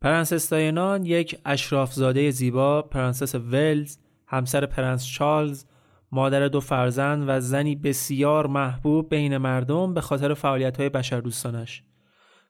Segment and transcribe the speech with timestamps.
[0.00, 3.96] پرنسس دایانا یک اشرافزاده زیبا پرنسس ولز
[4.26, 5.64] همسر پرنس چارلز
[6.12, 11.82] مادر دو فرزند و زنی بسیار محبوب بین مردم به خاطر فعالیت های بشر دوستانش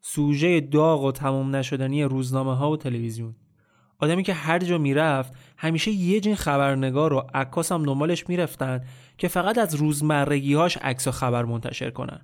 [0.00, 3.36] سوژه داغ و تمام نشدنی روزنامه ها و تلویزیون.
[3.98, 8.84] آدمی که هر جا می‌رفت همیشه یه جین خبرنگار و عکاس هم دنبالش می‌رفتن
[9.18, 12.20] که فقط از روزمرگیهاش عکس و خبر منتشر کنن.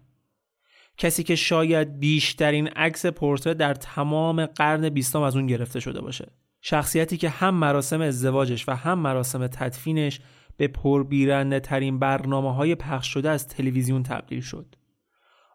[0.98, 6.33] کسی که شاید بیشترین عکس پورتره در تمام قرن بیستم از اون گرفته شده باشه.
[6.61, 10.20] شخصیتی که هم مراسم ازدواجش و هم مراسم تدفینش
[10.57, 14.74] به پربیرنده ترین برنامه های پخش شده از تلویزیون تبدیل شد.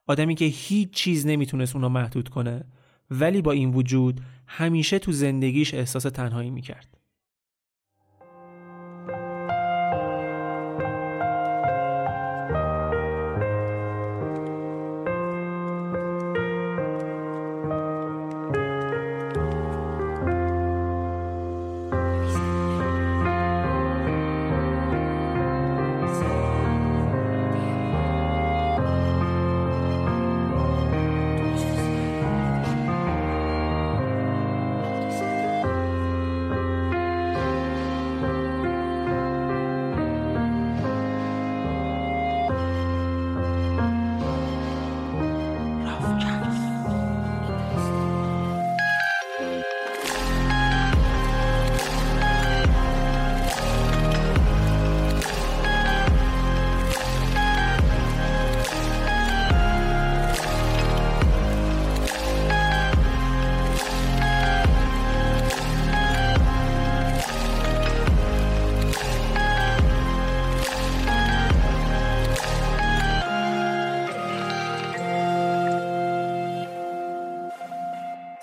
[0.07, 2.65] آدمی که هیچ چیز نمی‌تونست اونو محدود کنه
[3.11, 6.98] ولی با این وجود همیشه تو زندگیش احساس تنهایی می‌کرد.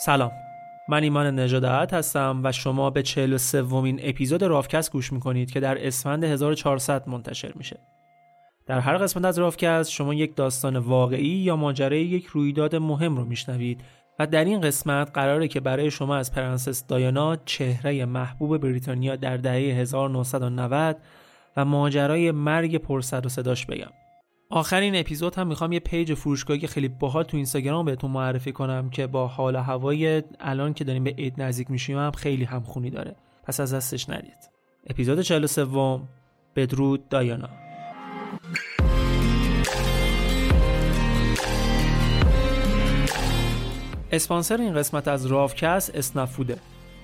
[0.06, 0.32] سلام.
[0.88, 5.86] من ایمان نژاداحد هستم و شما به 43 سومین اپیزود راوکست گوش می‌کنید که در
[5.86, 7.78] اسفند 1400 منتشر میشه.
[8.66, 13.24] در هر قسمت از راوکست شما یک داستان واقعی یا ماجرای یک رویداد مهم رو
[13.24, 13.80] میشنوید
[14.18, 19.36] و در این قسمت قراره که برای شما از پرنسس دایانا چهره محبوب بریتانیا در
[19.36, 20.96] دهه 1990
[21.56, 23.90] و ماجرای مرگ پرسر و صداش بگم.
[24.50, 28.90] آخر این اپیزود هم می‌خوام یه page فروشگاهی خیلی باحال تو اینستاگرام بهتون معرفی کنم
[28.90, 33.16] که با حال هوای الان که داریم به عید نزدیک میشیم هم خیلی همخونی داره.
[33.44, 34.50] پس از دستش ندید
[34.86, 35.66] اپیزود 43
[36.56, 37.48] بدرود دایانا.
[44.12, 46.58] اسپانسر این قسمت از راوکس اسنفوده.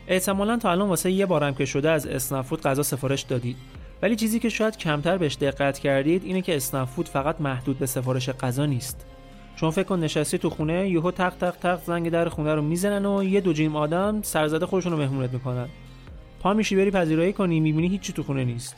[0.08, 3.56] احتمالا تا الان واسه یه بارم که شده از اسنفود غذا سفارش دادید.
[4.02, 8.30] ولی چیزی که شاید کمتر بهش دقت کردید اینه که اسنفود فقط محدود به سفارش
[8.30, 9.06] غذا نیست.
[9.56, 13.06] شما فکر کن نشستی تو خونه یهو تق تق تق زنگ در خونه رو می‌زنن
[13.06, 15.68] و یه دو جیم آدم سرزده خودشون رو مهمونت می‌کنن.
[16.40, 18.76] پا میشی بری پذیرایی کنی می‌بینی هیچی تو خونه نیست.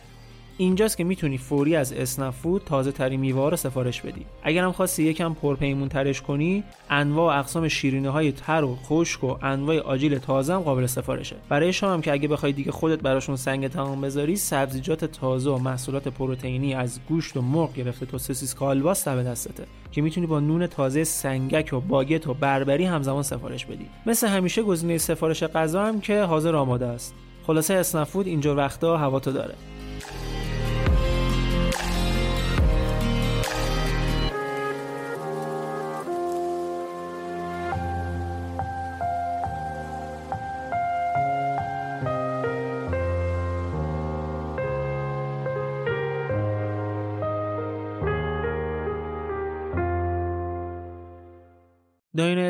[0.59, 4.27] اینجاست که می‌تونی فوری از اسنفود تازه ترین میوه رو سفارش بدی.
[4.43, 9.37] اگرم خواستی یکم پرپیمون ترش کنی انواع و اقسام شیرینه های تر و خشک و
[9.43, 11.37] انواع آجیل تازه هم قابل سفارشه.
[11.49, 15.59] برای شما هم که اگه بخوای دیگه خودت براشون سنگ تمام بذاری سبزیجات تازه و
[15.59, 20.41] محصولات پروتئینی از گوشت و مرغ گرفته تا سوسیس کالباس به دستته که می‌تونی با
[20.41, 23.87] نون تازه سنگک و باگت و بربری همزمان سفارش بدی.
[24.06, 27.15] مثل همیشه گزینه سفارش غذا هم که حاضر آماده است.
[27.47, 29.55] خلاصه اسنفود اینجور وقتا هوا تو داره.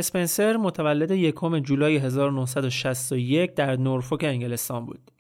[0.04, 5.10] اسپنسر متولد یکم جولای 1961 در نورفوک انگلستان بود.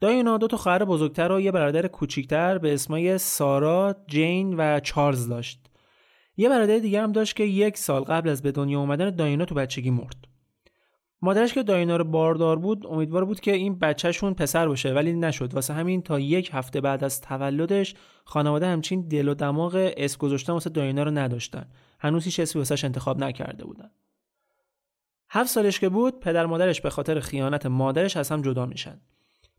[0.00, 5.28] داینا دو تا خواهر بزرگتر و یه برادر کوچیکتر به اسمای سارا، جین و چارلز
[5.28, 5.66] داشت.
[6.36, 9.54] یه برادر دیگه هم داشت که یک سال قبل از به دنیا اومدن داینا تو
[9.54, 10.16] بچگی مرد.
[11.22, 15.54] مادرش که داینا رو باردار بود امیدوار بود که این بچهشون پسر باشه ولی نشد
[15.54, 17.94] واسه همین تا یک هفته بعد از تولدش
[18.24, 21.66] خانواده همچین دل و دماغ اسم گذاشتن واسه داینا رو نداشتن
[22.02, 23.90] هنوز هیچ اسمی واسش انتخاب نکرده بودن.
[25.30, 29.00] هفت سالش که بود پدر مادرش به خاطر خیانت مادرش از هم جدا میشن.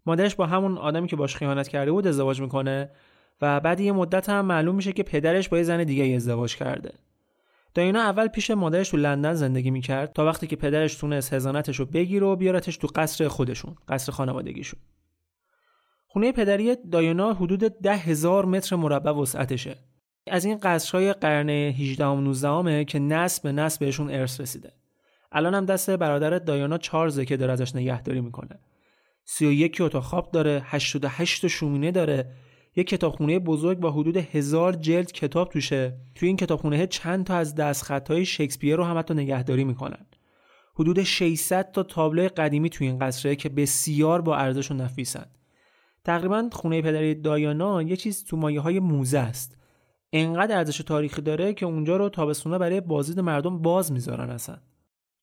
[0.06, 2.92] مادرش با همون آدمی که باش خیانت کرده بود ازدواج می‌کنه
[3.42, 6.94] و بعد یه مدت هم معلوم میشه که پدرش با یه زن دیگه ازدواج کرده.
[7.74, 11.86] داینا اول پیش مادرش تو لندن زندگی می‌کرد تا وقتی که پدرش تونست هزانتش رو
[11.86, 14.80] بگیره و بیارتش تو قصر خودشون قصر خانوادگیشون.
[16.08, 19.76] خونه پدری داینا حدود ده هزار متر مربع وسعتشه.
[20.28, 24.72] از این قصرهای قرن 18 و 19 که نسل به نسل بهشون ارث رسیده.
[25.32, 28.60] الان هم دست برادر دایانا چارلزه که داره ازش نگهداری می‌کنه.
[29.26, 32.32] 31 اتاق خواب داره 88 شومینه داره.
[32.76, 35.98] یک کتابخونه بزرگ با حدود هزار جلد کتاب توشه.
[36.16, 40.06] توی این کتابخونه چند تا از دستخطهای شکسپیر رو هم حتی نگهداری می‌کنن.
[40.76, 45.26] حدود 600 تا تابلو قدیمی توی این قصره که بسیار با ارزش و نفیسن.
[46.04, 49.58] تقریبا خونه پدری دایانا یه چیز تو مایه های موزه است.
[50.14, 54.58] انقدر ارزش تاریخی داره که اونجا رو تابستونا برای بازدید مردم باز می‌ذارن اصلا.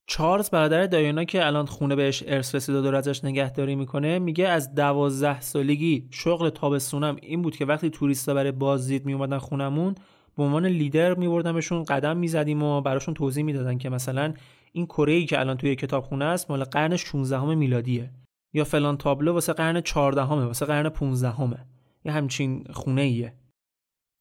[0.06, 4.74] چارلز برادر دایانا که الان خونه بهش ارث رسیده و ازش نگهداری می‌کنه میگه از
[4.74, 9.94] دوازده سالگی شغل تابستونم این بود که وقتی توریستا برای بازدید میومدن خونمون
[10.36, 14.34] به عنوان لیدر میبردمشون قدم می‌زدیم و براشون توضیح می‌دادن که مثلا
[14.72, 18.10] این کره که الان توی کتابخونه است مال قرن 16 میلادیه
[18.52, 21.66] یا فلان تابلو واسه قرن 14 واسه قرن 15
[22.04, 23.39] یه همچین خونه ایه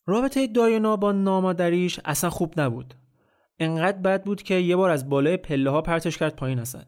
[0.09, 2.93] رابطه داینا با نامادریش اصلا خوب نبود.
[3.59, 6.85] انقدر بد بود که یه بار از بالای پله ها پرتش کرد پایین هستن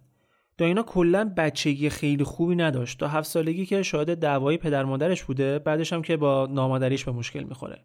[0.58, 3.00] داینا کلا بچگی خیلی خوبی نداشت.
[3.00, 7.12] تا هفت سالگی که شاهد دعوای پدر مادرش بوده بعدش هم که با نامادریش به
[7.12, 7.84] مشکل می‌خوره.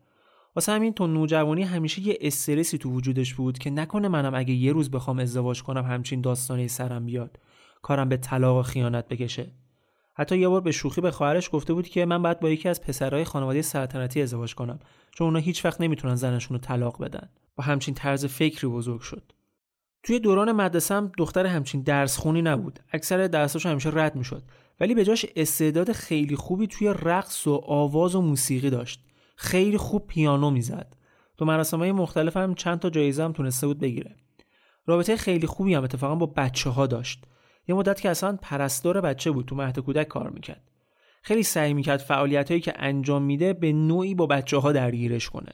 [0.57, 4.73] واسه همین تو نوجوانی همیشه یه استرسی تو وجودش بود که نکنه منم اگه یه
[4.73, 7.39] روز بخوام ازدواج کنم همچین داستانی سرم بیاد.
[7.83, 9.47] کارم به طلاق و خیانت بکشه.
[10.19, 12.81] حتی یه بار به شوخی به خواهرش گفته بود که من باید با یکی از
[12.81, 14.79] پسرهای خانواده سلطنتی ازدواج کنم
[15.11, 17.29] چون اونا هیچ وقت نمی‌تونن زنشون رو طلاق بدن.
[17.59, 19.33] و همچین طرز فکری بزرگ شد.
[20.03, 22.81] توی دوران مدرسه هم دختر همچین درس خونی نبود.
[22.93, 24.43] اکثر درساش همیشه رد می‌شد.
[24.81, 29.05] ولی به جاش استعداد خیلی خوبی توی رقص و آواز و موسیقی داشت.
[29.37, 30.97] خیلی خوب پیانو می‌زد.
[31.39, 34.17] تو مراسمهای مختلف هم چند تا جایزه هم تونسته بود بگیره.
[34.87, 37.25] رابطه خیلی خوبی هم اتفاقا با بچه ها داشت.
[37.69, 40.71] یه مدت که اصلا پرستار بچه بود تو مهد کودک کار می‌کرد.
[41.23, 45.53] خیلی سعی می‌کرد فعالیت هایی که انجام میده به نوعی با بچه ها درگیرش کنه.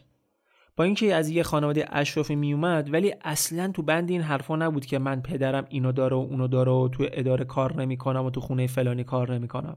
[0.77, 4.99] با اینکه از یه خانواده اشرافی میومد ولی اصلا تو بند این حرفا نبود که
[4.99, 8.67] من پدرم اینو داره و اونو داره و تو اداره کار نمی‌کنم و تو خونه
[8.67, 9.77] فلانی کار نمی‌کنم.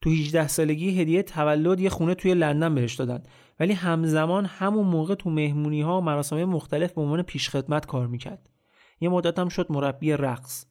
[0.00, 3.22] تو 18 سالگی هدیه تولد یه خونه توی لندن بهش دادن.
[3.60, 8.48] ولی همزمان همون موقع تو مهمونی ها و مراسم مختلف به عنوان پیشخدمت کار می‌کرد.
[9.00, 10.66] یه مدت هم شد مربی رقص.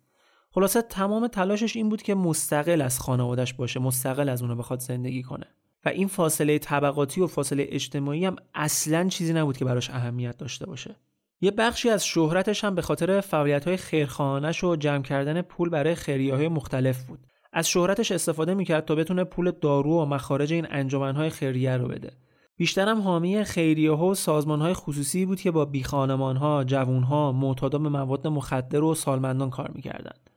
[0.57, 5.23] خلاصه تمام تلاشش این بود که مستقل از خانوادش باشه مستقل از اونو بخواد زندگی
[5.23, 5.45] کنه.
[5.85, 10.65] و این فاصله طبقاتی و فاصله اجتماعی هم اصلا چیزی نبود که براش اهمیت داشته
[10.65, 10.95] باشه.
[11.41, 15.95] یه بخشی از شهرتش هم به خاطر فعالیت های خیرخانهش و جمع کردن پول برای
[15.95, 17.19] خیریه های مختلف بود.
[17.53, 22.11] از شهرتش استفاده می‌کرد تا بتونه پول دارو و مخارج این انجمنهای خیریه رو بده.
[22.55, 27.31] بیشترم حامی خیریه ها و سازمان های خصوصی بود که با بیخانمان ها، جوون ها،
[27.31, 30.29] معتادا به مواد مخدر و سالمندان کار می‌کردند.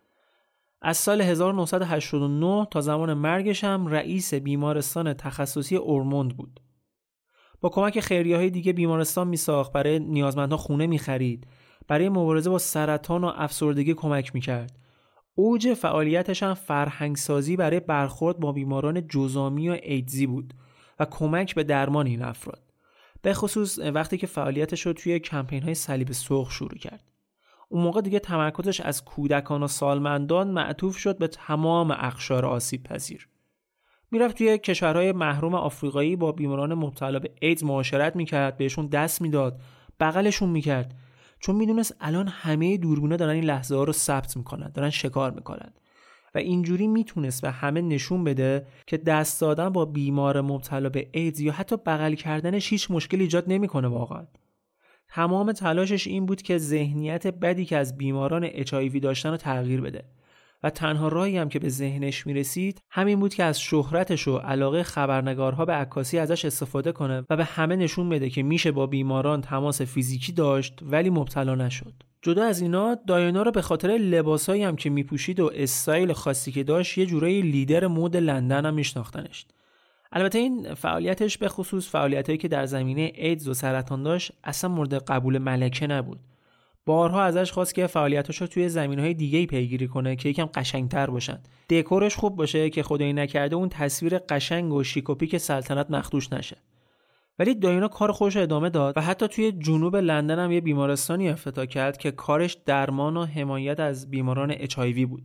[0.83, 6.61] از سال 1989 تا زمان مرگش هم رئیس بیمارستان تخصصی اورموند بود.
[7.61, 11.47] با کمک خیریه های دیگه بیمارستان می ساخت برای نیازمندها خونه می خرید.
[11.89, 14.81] برای مبارزه با سرطان و افسردگی کمک می کرد.
[15.35, 20.55] اوج فعالیتش هم فرهنگسازی برای برخورد با بیماران جزامی و ایدزی بود
[21.01, 22.63] و کمک به درمان این افراد
[23.23, 27.10] به خصوص وقتی که فعالیتش رو توی کمپین های صلیب سرخ شروع کرد
[27.73, 33.29] اون موقع دیگه تمرکزش از کودکان و سالمندان معطوف شد به تمام اقشار آسیب پذیر.
[34.11, 39.61] می‌رفت توی کشورهای محروم آفریقایی با بیماران مبتلا به ایدز معاشرت می‌کرد بهشون دست می‌داد
[40.01, 40.95] بغلشون می‌کرد.
[41.41, 45.73] چون می‌دونست الان همه دوربینا دارن این لحظه ها رو ثبت می‌کنن دارن شکار می‌کنن.
[46.35, 51.41] و اینجوری می‌تونست به همه نشون بده که دست دادن با بیمار مبتلا به ایدز
[51.41, 54.27] یا حتی بغل کردنش هیچ مشکل ایجاد نمی‌کنه واقعا.
[55.13, 60.05] تمام تلاشش این بود که ذهنیت بدی که از بیماران اچ داشتن رو تغییر بده.
[60.63, 64.83] و تنها راهی هم که به ذهنش می‌رسید همین بود که از شهرتش و علاقه
[64.83, 69.41] خبرنگارها به عکاسی ازش استفاده کنه و به همه نشون بده که میشه با بیماران
[69.41, 71.93] تماس فیزیکی داشت ولی مبتلا نشد.
[72.23, 76.65] جدا از اینا دایانا رو به خاطر لباسایی هم که میپوشید و استایل خاصی که
[76.65, 79.47] داشت یه جورایی لیدر مود لندن هم میشناختنش.
[80.13, 84.95] البته این فعالیتش به خصوص فعالیتایی که در زمینه ایدز و سرطان داشت اصلا مورد
[84.95, 86.21] قبول ملکه نبود.
[86.87, 91.39] بارها ازش خواست که فعالیتاشو توی زمینهای دیگه پیگیری کنه که یکم قشنگتر باشن.
[91.71, 96.57] دکورش خوب باشه که خدایی نکرده اون تصویر قشنگ و شیکوپیک سلطنت مخدوش نشه.
[97.39, 101.65] ولی داینا کار خوش ادامه داد و حتی توی جنوب لندن هم یه بیمارستانی افتتاح
[101.65, 105.23] کرد که کارش درمان و حمایت از بیماران اچ بود.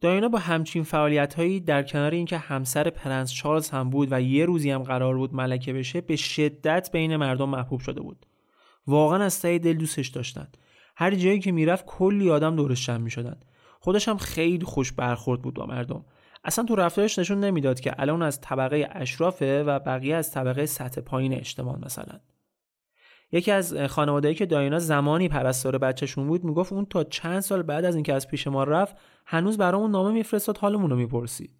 [0.00, 4.44] داینا با همچین فعالیت هایی در کنار اینکه همسر پرنس چارلز هم بود و یه
[4.44, 8.26] روزی هم قرار بود ملکه بشه به شدت بین مردم محبوب شده بود.
[8.86, 10.48] واقعا از ته دل دوستش داشتن.
[10.96, 13.40] هر جایی که می‌رفت کلی آدم دورش جمع می‌شدن.
[13.80, 16.04] خودش هم خیلی خوش برخورد بود با مردم.
[16.44, 21.00] اصلا تو رفتارش نشون نمی‌داد که الان از طبقه اشرافه و بقیه از طبقه سطح
[21.00, 22.20] پایین اجتماع مثلا.
[23.32, 27.84] یکی از خانواده‌ای که داینا زمانی پرستار بچهشون بود می‌گفت اون تا چند سال بعد
[27.84, 31.50] از اینکه از پیش ما رفت هنوز برامون نامه میفرستاد حالمون رو می‌پرسید.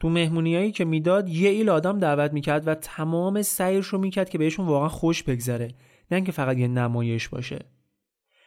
[0.00, 4.38] تو مهمونیایی که می‌داد یه ایل آدم دعوت می‌کرد و تمام سعیش رو می‌کرد که
[4.38, 5.68] بهشون واقعا خوش بگذره.
[6.10, 7.58] نه اینکه فقط یه نمایش باشه.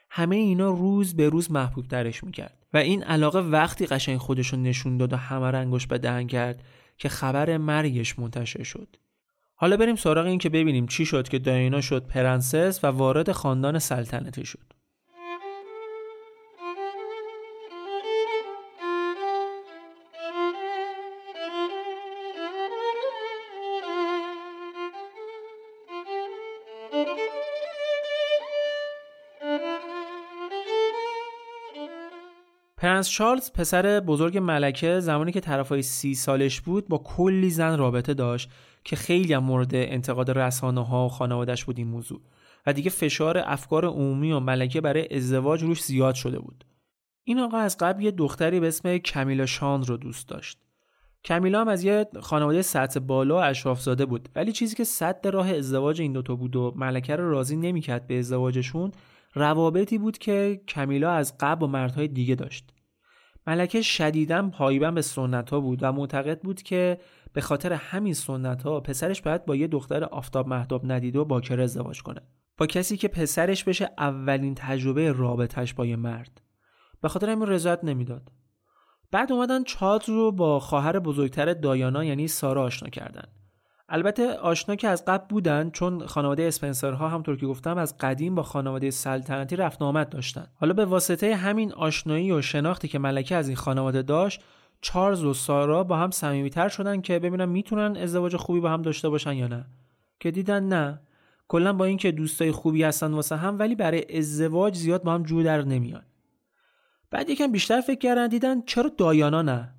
[0.10, 4.98] همه اینا روز به روز محبوب ترش می‌کرد و این علاقه وقتی قشنگ خودشو نشون
[4.98, 6.64] داد و همه رنگش به دهن کرد
[6.98, 8.96] که خبر مرگش منتشر شد.
[9.62, 13.80] حالا بریم سراغ این که ببینیم چی شد که داینا شد پرنسس و وارد خاندان
[13.80, 14.79] سلطنتی شد.
[33.00, 38.14] پرنس چارلز پسر بزرگ ملکه زمانی که طرفای سی سالش بود با کلی زن رابطه
[38.14, 38.50] داشت
[38.84, 42.22] که خیلی هم مورد انتقاد رسانه ها و خانوادش بود این موضوع.
[42.66, 46.66] و دیگه فشار افکار عمومی و ملکه برای ازدواج روش زیاد شده بود.
[47.24, 50.60] این آقا از قبل یه دختری به اسم کمیلا شاند رو دوست داشت.
[51.24, 54.30] کمیلا هم از یه خانواده سطح بالا اشراف زاده بود.
[54.36, 58.20] ولی چیزی که صد راه ازدواج این دوتا بود و ملکه رو راضی نمی‌کرد به
[58.20, 58.92] ازدواجشون
[59.34, 62.79] روابطی بود که کمیلا از قبل با مردهای دیگه داشت.
[63.48, 67.00] ملکه شدیدا پایبند به سنت ها بود و معتقد بود که
[67.34, 71.64] به خاطر همین سنت ها پسرش باید با یه دختر آفتاب مهداب ندیده و باکره
[71.64, 72.22] ازدواج کنه.
[72.58, 76.42] با کسی که پسرش بشه اولین تجربه رابطش با یه مرد.
[77.02, 78.32] به خاطر همین رضایت نمی‌داد.
[79.12, 83.28] بعد اومدن چات رو با خواهر بزرگتر دایانا یعنی سارا آشنا کردن.
[83.92, 88.44] البته آشنا که از قبل بودن چون خانواده اسپنسرها همطور که گفتم از قدیم با
[88.44, 90.48] خانواده سلطنتی رفت آمد داشتن.
[90.56, 94.42] حالا به واسطه همین آشنایی و شناختی که ملکه از این خانواده داشت
[94.82, 99.10] چارلز و سارا با هم صمیمیتر شدن که ببینن می‌تونن ازدواج خوبی با هم داشته
[99.10, 99.66] باشن یا نه.
[100.20, 101.02] که دیدن نه.
[101.48, 105.44] کلا با اینکه دوستای خوبی هستن واسه هم ولی برای ازدواج زیاد با هم جو
[105.44, 106.04] در نمیان.
[107.12, 109.70] بعد یکم بیشتر فکر کردن دیدن چرا دایانا نه؟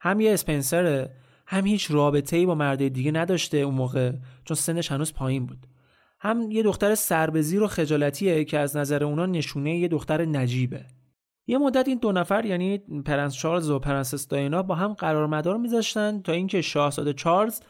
[0.00, 1.10] هم یه اسپنسره
[1.46, 4.12] هم هیچ رابطه ای با مرد دیگه نداشته اون موقع
[4.44, 5.66] چون سنش هنوز پایین بود.
[6.20, 10.86] هم یه دختر سربزیر و خجالتیه که از نظر اونا نشونه یه دختر نجیبه.
[11.46, 15.56] یه مدت این دو نفر یعنی پرنس چارلز و پرنسس دایانا با هم قرار مدار
[15.56, 17.60] میذاشتن تا اینکه شاهزاده چارلز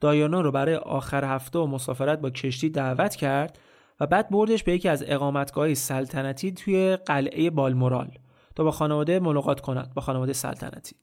[0.00, 3.58] دایانا رو برای آخر هفته و مسافرت با کشتی دعوت کرد
[4.00, 8.10] و بعد بردش به یکی از اقامتگاه سلطنتی توی قلعه بالمورال
[8.56, 10.96] تا با خانواده ملاقات کند با خانواده سلطنتی.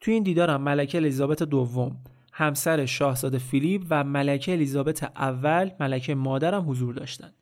[0.00, 1.96] توی این دیدارم ملکه الیزابت دوم
[2.32, 7.34] همسر شاهزاده فیلیپ و ملکه الیزابت اول ملکه مادرم حضور داشتند.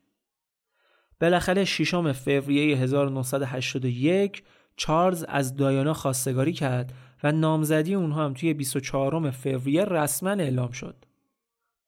[1.21, 4.43] بالاخره ششم فوریه 1981
[4.77, 6.93] چارلز از دایانا خواستگاری کرد
[7.25, 11.05] و نامزدی اونها هم توی 24 فوریه رسما اعلام شد.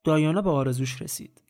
[0.04, 1.42] دایانا به آرزوش رسید.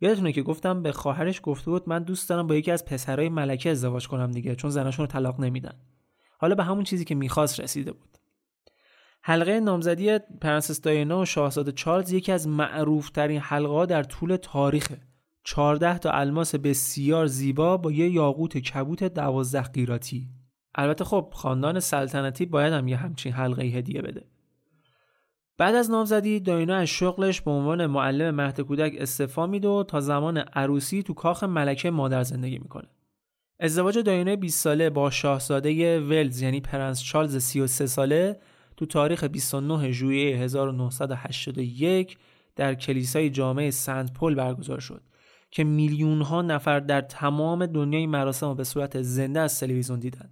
[0.00, 3.70] یادتونه که گفتم به خواهرش گفته بود من دوست دارم با یکی از پسرای ملکه
[3.70, 5.74] ازدواج کنم دیگه چون زناشون رو طلاق نمیدن.
[6.38, 8.18] حالا به همون چیزی که می‌خواست رسیده بود.
[9.24, 15.00] حلقه نامزدی پرنسس داینا و شاهزاده چارلز یکی از معروف ترین حلقه در طول تاریخه.
[15.44, 20.28] 14 تا الماس بسیار زیبا با یه یاقوت کبوت دوازده قیراتی.
[20.74, 24.24] البته خب خاندان سلطنتی باید هم یه همچین حلقه هدیه بده.
[25.58, 30.00] بعد از نامزدی داینا از شغلش به عنوان معلم مهد کودک استعفا میده و تا
[30.00, 32.88] زمان عروسی تو کاخ ملکه مادر زندگی می‌کنه.
[33.60, 38.40] ازدواج داینا 20 ساله با شاهزاده ولز یعنی پرنس چارلز 33 ساله
[38.76, 42.18] تو تاریخ 29 ژوئیه 1981
[42.56, 45.02] در کلیسای جامع سنت پل برگزار شد
[45.50, 49.98] که میلیون ها نفر در تمام دنیا این مراسم و به صورت زنده از تلویزیون
[49.98, 50.30] دیدن.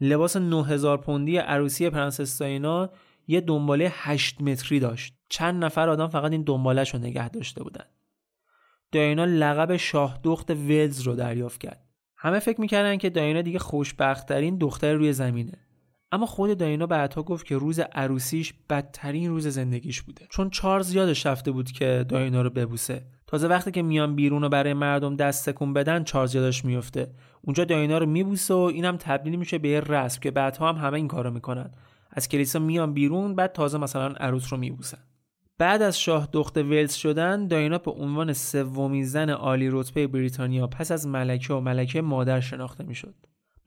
[0.00, 2.90] لباس 9000 پوندی عروسی پرنسس دایانا
[3.26, 5.14] یه دنباله 8 متری داشت.
[5.28, 7.84] چند نفر آدم فقط این دنبالش رو نگه داشته بودن.
[8.92, 11.84] دایانا لقب شاه دخت ولز رو دریافت کرد.
[12.16, 15.67] همه فکر می‌کردن که دایانا دیگه خوشبختترین دختر روی زمینه.
[16.12, 20.26] اما خود دایانا بعدها گفت که روز عروسیش بدترین روز زندگیش بوده.
[20.30, 23.06] چون چارلز یادش رفته بود که دایانا رو ببوسه.
[23.26, 27.10] تازه وقتی که میان بیرون و برای مردم دست تکون بدن چارلز یادش میفته.
[27.42, 30.94] اونجا داینا رو میبوسه و اینم تبدیل میشه به یه رسم که بعدها هم همه
[30.94, 31.70] این کارو می‌کنن.
[32.10, 34.98] از کلیسا میان بیرون بعد تازه مثلا عروس رو میبوسن.
[35.58, 40.92] بعد از شاه دخت ولز شدن داینا به عنوان سومین زن عالی رتبه بریتانیا پس
[40.92, 43.14] از ملکه و ملکه مادر شناخته می‌شد.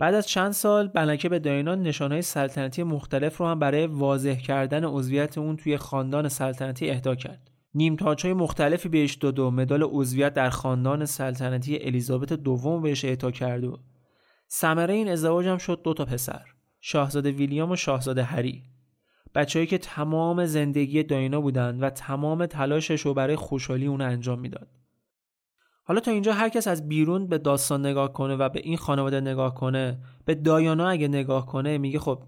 [0.01, 4.83] بعد از چند سال ملکه به داینا نشانهای سلطنتی مختلف رو هم برای واضح کردن
[4.83, 7.51] عضویت اون توی خاندان سلطنتی اهدا کرد.
[7.75, 13.31] نیمتاچ های مختلفی بهش داد و مدال عضویت در خاندان سلطنتی الیزابت دوم بهش اعطا
[13.31, 13.79] کرد و
[14.51, 16.45] ثمره این ازدواج هم شد دو تا پسر
[16.79, 18.63] شاهزاده ویلیام و شاهزاده هری.
[19.35, 24.80] بچههایی که تمام زندگی داینا بودند و تمام تلاشش رو برای خوشحالی اون انجام می‌داد.
[25.91, 29.21] حالا تا اینجا هر کس از بیرون به داستان نگاه کنه و به این خانواده
[29.21, 32.23] نگاه کنه به دایانا اگه نگاه کنه میگه خب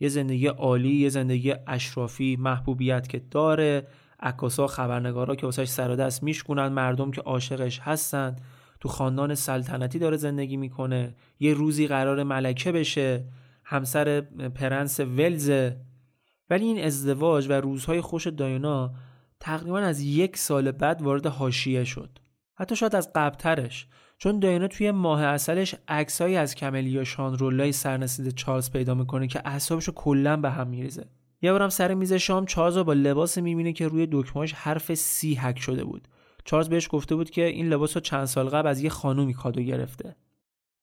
[0.00, 3.86] یه زندگی عالی یه زندگی اشرافی محبوبیت که داره
[4.20, 8.36] عکاسا خبرنگارا که واسش سر و دست میشکنن مردم که عاشقش هستن
[8.80, 13.24] تو خاندان سلطنتی داره زندگی می‌کنه یه روزی قرار ملکه بشه
[13.64, 14.20] همسر
[14.54, 15.76] پرنس ولزه
[16.50, 18.94] ولی این ازدواج و روزهای خوش دایانا
[19.40, 22.23] تقریبا از یک سال بعد وارد حاشیه شد.
[22.54, 23.86] حتی شاید از قبلترش
[24.18, 29.92] چون دایانا توی ماه اصلش عکسایی از کملیا شانرولای سرنسید چارلز پیدا می‌کنه که اعصابشو
[29.92, 31.06] کلا به هم میریزه.
[31.42, 35.58] یه بارم سر میز شام چارلز با لباس می‌بینه که روی دکمهاش حرف سی حک
[35.58, 36.08] شده بود.
[36.44, 39.62] چارلز بهش گفته بود که این لباس رو چند سال قبل از یه خانومی کادو
[39.62, 40.16] گرفته.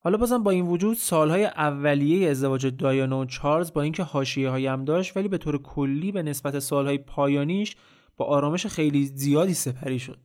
[0.04, 4.86] حالا بازم با این وجود سالهای اولیه ازدواج دایانا و چارلز با اینکه حاشیه هم
[4.86, 7.76] داشت ولی به طور کلی به نسبت سالهای پایانیش
[8.18, 10.18] با آرامش خیلی زیادی سپری شد.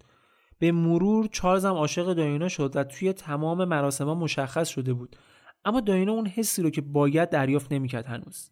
[0.59, 5.17] به مرور چارلز هم عاشق دایانا شد و توی تمام مراسم مشخص شده بود.
[5.65, 8.51] اما دایانا اون حسی رو که باید دریافت نمی‌کرد هنوز.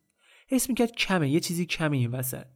[0.49, 2.47] حس می‌کرد کمه یه چیزی کمی این وسط.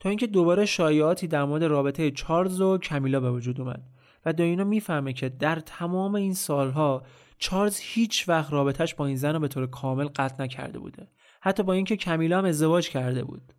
[0.00, 3.82] تا اینکه دوباره شایعاتی در مورد رابطه چارلز و کمیلا به وجود اومد
[4.24, 7.02] و داینا می‌فهمه که در تمام این سالها
[7.38, 11.08] چارلز هیچ وقت رابطهش با این زن رو به طور کامل قطع نکرده بوده.
[11.40, 13.52] حتی با اینکه کمیلا هم ازدواج کرده بود.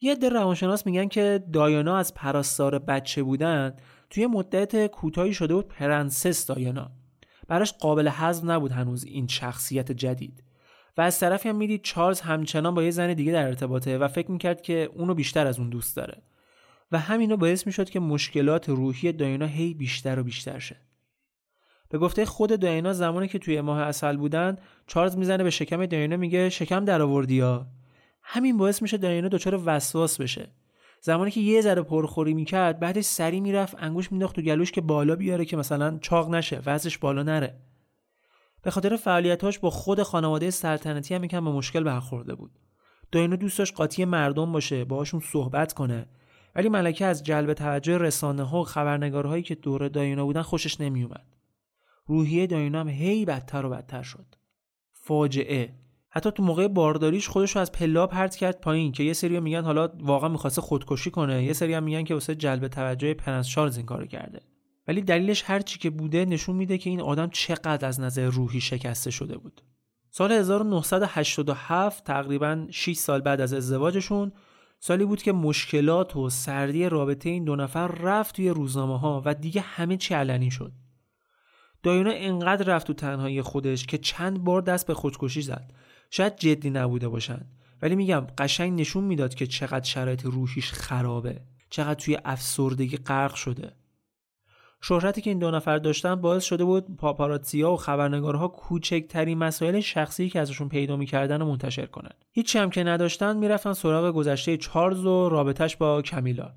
[0.00, 3.76] یه عده روانشناس میگن که دایانا از پرستار بچه بودن
[4.10, 6.90] توی مدت کوتاهی شده بود پرنسس دایانا.
[7.48, 10.44] براش قابل هضم نبود هنوز این شخصیت جدید.
[10.96, 14.30] و از طرفی هم می‌دید چارلز همچنان با یه زن دیگه در ارتباطه و فکر
[14.30, 16.22] می‌کرد که اونو بیشتر از اون دوست داره.
[16.92, 20.76] و همینو باعث می‌شد که مشکلات روحی داینا هی بیشتر و بیشتر شه.
[21.88, 26.16] به گفته خود داینا زمانی که توی ماه اصل بودن چارلز می‌زنه به شکم داینا
[26.16, 27.42] میگه شکم در آوردی
[28.22, 30.48] همین باعث میشه داینا دچار وسواس بشه.
[31.00, 35.16] زمانی که یه ذره پرخوری می‌کرد بعدش سری می‌رفت انگوش مینداخت تو گلوش که بالا
[35.16, 37.60] بیاره که مثلا چاق نشه وزنش بالا نره.
[38.62, 42.58] به خاطر فعالیتاش با خود خانواده سلطنتی هم یکم به مشکل برخورده بود.
[43.12, 46.06] داینا دوست داشت قاطی مردم باشه باهاشون صحبت کنه.
[46.54, 51.36] ولی ملکه از جلب توجه رسانه ها و خبرنگارهایی که دور داینا بودن خوشش نمیومد
[52.06, 54.26] روحیه داینا هم هی بدتر و بدتر شد.
[54.92, 55.79] فاجعه.
[56.10, 59.64] حتی تو موقع بارداریش خودش رو از پلا پرت کرد پایین که یه سری میگن
[59.64, 63.76] حالا واقعا می‌خواسته خودکشی کنه یه سری هم میگن که واسه جلب توجه پرنس چارلز
[63.76, 64.40] این کارو کرده.
[64.88, 68.60] ولی دلیلش هر چی که بوده نشون میده که این آدم چقدر از نظر روحی
[68.60, 69.62] شکسته شده بود.
[70.10, 74.32] سال 1987 تقریبا 6 سال بعد از ازدواجشون
[74.78, 79.34] سالی بود که مشکلات و سردی رابطه این دو نفر رفت توی روزنامه ها و
[79.34, 80.72] دیگه همه چی علنی شد.
[81.82, 85.72] دایانا انقدر رفت تو تنهایی خودش که چند بار دست به خودکشی زد.
[86.10, 87.46] شاید جدی نبوده باشن.
[87.82, 91.40] ولی میگم قشنگ نشون می‌داد که چقدر شرایط روحیش خرابه.
[91.70, 93.72] چقدر توی افسردگی غرق شده.
[94.82, 100.28] شهرتی که این دو نفر داشتن باعث شده بود پاپاراتزیا و خبرنگارها کوچکترین مسائل شخصی
[100.28, 102.10] که ازشون پیدا می‌کردن رو منتشر کنن.
[102.32, 106.52] هیچی هم که نداشتن می‌رفتن سراغ گذشته چارلز و رابطش با کمیلا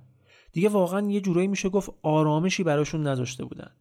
[0.51, 3.71] دیگه واقعا یه جورایی میشه گفت آرامشی براشون نذاشته بودن.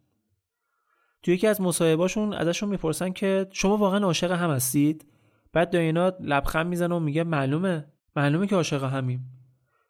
[1.23, 5.05] تو یکی از مصاحبهاشون ازشون می‌پرسن که شما واقعا عاشق هم هستید؟
[5.53, 7.85] بعد داینا لبخند می‌زنه و میگه معلومه
[8.15, 9.29] معلومه که عاشق همیم.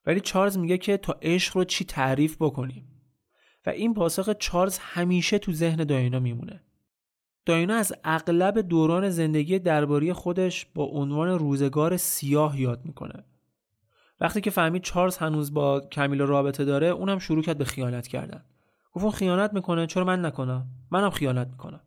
[0.05, 2.87] ولی چارلز میگه که تا عشق رو چی تعریف بکنیم؟
[3.65, 6.63] و این پاسخ چارلز همیشه تو ذهن داینا میمونه.
[7.45, 13.23] داینا از اغلب دوران زندگی درباری خودش با عنوان روزگار سیاه یاد می‌کنه.
[14.19, 18.43] وقتی که فهمید چارلز هنوز با کمیلا رابطه داره اونم شروع کرد به خیانت کردن.
[18.93, 21.79] گفت خیانت می‌کنه چرا من نکنم؟ منم خیانت می‌کنم.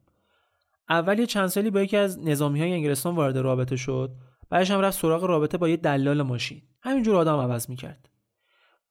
[0.88, 4.10] اول یه چند سالی با یکی از نظامی های انگلستان وارد رابطه شد
[4.50, 6.62] بعدش هم رفت سراغ رابطه با یه دلال ماشین.
[6.82, 8.08] همینجور آدم عوض می‌کرد.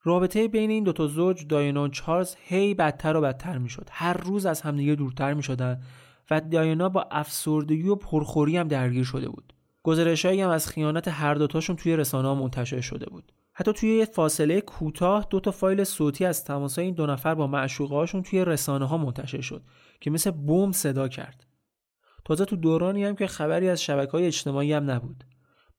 [0.04, 3.88] رابطه بین این دوتا زوج دایانا و چارلز هی بدتر و بدتر می‌شد.
[3.92, 5.82] هر روز از همدیگه دورتر می‌شدن
[6.32, 9.54] و دایانا با افسردگی و پرخوری هم درگیر شده بود.
[9.84, 13.32] گزارشهایی هم از خیانت هر دوتاشون توی رسانه منتشر شده بود.
[13.54, 17.48] حتی توی یه فاصله کوتاه دو تا فایل صوتی از تماسای این دو نفر با
[17.48, 19.64] معشوقهاشون توی رسانه ها منتشر شد
[20.02, 21.46] که مثل بوم صدا کرد.
[22.26, 25.24] تازه تو دورانی هم که خبری از شبکه های اجتماعی هم نبود.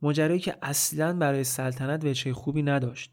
[0.02, 3.12] ماجرایی که اصلا برای سلطنت وجه خوبی نداشت.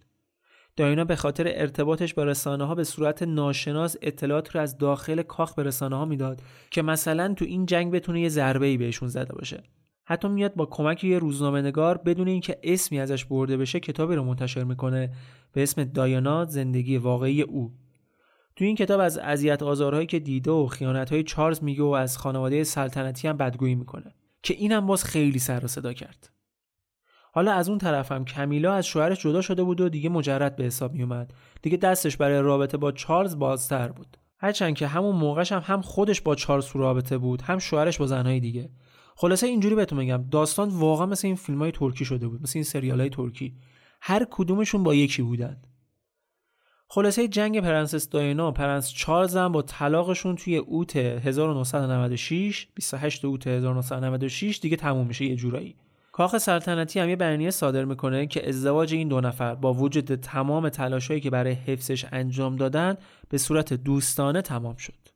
[0.76, 5.54] داینا به خاطر ارتباطش با رسانه ها به صورت ناشناس اطلاعات رو از داخل کاخ
[5.56, 6.42] به رسانه ها می‌داد
[6.72, 9.64] که مثلا تو این جنگ بتونه یه ضربه ای بهشون زده باشه.
[10.06, 14.24] حتی میاد با کمک یه روزنامه نگار بدون اینکه اسمی ازش برده بشه کتابی رو
[14.24, 15.14] منتشر می‌کنه
[15.54, 17.74] به اسم دایانا زندگی واقعی او.
[18.56, 22.64] تو این کتاب از اذیت آزارهایی که دیده و خیانتهای چارلز میگه و از خانواده
[22.64, 26.30] سلطنتی هم بدگویی می‌کنه که اینم باز خیلی سر صدا کرد.
[27.36, 30.94] حالا از اون طرفم کمیلا از شوهرش جدا شده بود و دیگه مجرد به حساب
[30.94, 34.18] میومد دیگه دستش برای رابطه با چارلز بازتر بود.
[34.40, 38.08] هرچند که همون موقعش هم هم خودش با چارلز تو رابطه بود هم شوهرش با
[38.08, 38.70] زنهای دیگه.
[39.16, 42.64] خلاصه اینجوری بهتون میگم داستان واقعا مثل این فیلم های ترکی شده بود مثل این
[42.64, 43.56] سریال های ترکی.
[44.02, 45.62] هر کدومشون با یکی بودن.
[46.94, 53.48] خلاصه جنگ پرنسس دایانا و پرنس چارلز هم با طلاقشون توی اوت 1996 28 اوت
[53.48, 55.76] 1996 دیگه تموم میشه یه جورایی.
[56.12, 60.70] کاخ سلطنتی هم یه بیانیه صادر می‌کنه که ازدواج این دو نفر با وجود تمام
[60.70, 62.98] تلاشهایی که برای حفظش انجام دادن
[63.30, 65.08] به صورت دوستانه تمام شد.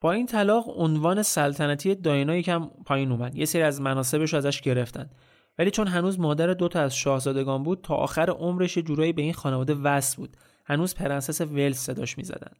[0.00, 3.34] با این طلاق عنوان سلطنتی دایانا یکم پایین اومد.
[3.34, 5.10] یه سری از مناصبش ازش گرفتن.
[5.58, 9.74] ولی چون هنوز مادر دوتا از شاهزادگان بود تا آخر عمرش جورایی به این خانواده
[9.74, 10.36] وصل بود.
[10.64, 12.52] هنوز پرنسس ولز صداش می‌زدن.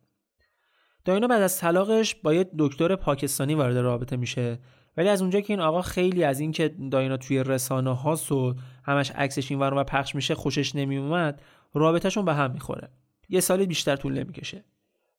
[1.05, 4.59] دایانا بعد از طلاقش با یه دکتر پاکستانی وارد رابطه میشه
[4.97, 8.55] ولی از اونجا که این آقا خیلی از این که دایانا توی رسانه هاست و
[8.85, 11.43] همش عکسش این و پخش میشه خوشش نمیومد
[11.75, 12.91] رابطهشون به هم می‌خوره.
[13.29, 14.65] یه سال بیشتر طول نمی‌کشه.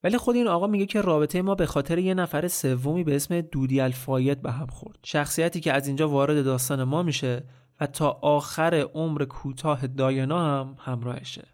[0.03, 3.41] ولی خود این آقا میگه که رابطه ما به خاطر یه نفر سومی به اسم
[3.41, 4.99] دودی الفاید به هم خورد.
[5.03, 7.43] شخصیتی که از اینجا وارد داستان ما میشه
[7.81, 11.52] و تا آخر عمر کوتاه داینا هم همراهشه.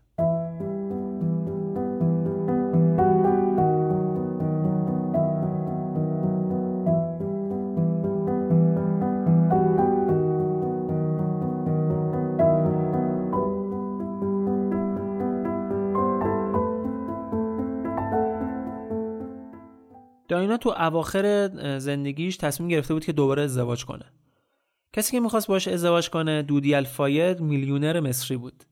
[20.30, 24.06] داینا تو اواخر زندگیش تصمیم گرفته بود که دوباره ازدواج کنه.
[24.94, 28.64] کسی که می‌خواست باش ازدواج کنه دودی الفاید میلیونر مصری بود.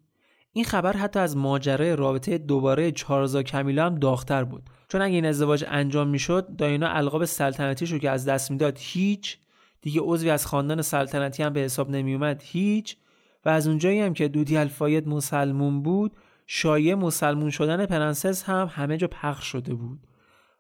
[0.54, 4.64] این خبر حتی از ماجرای رابطه دوباره چارزا کمیلا هم داغتر بود.
[4.88, 9.38] چون اگه این ازدواج انجام می‌شد داینا القاب سلطنتیش رو که از دست می‌داد هیچ
[9.82, 12.98] دیگه عضوی از خاندان سلطنتی هم به حساب نمیومد هیچ.
[13.46, 16.12] و از اونجایی هم که دودی الفاید مسلمون بود
[16.48, 20.07] شایع مسلمون شدن پرنسس هم همه جا پخش شده بود.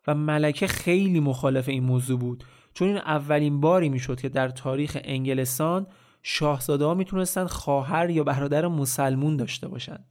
[0.08, 2.44] و ملکه خیلی مخالف این موضوع بود
[2.74, 5.88] چون این اولین باری می‌شد که در تاریخ انگلستان
[6.24, 10.06] شاهزاده ها می‌تونستن خواهر یا برادر مسلمون داشته باشند.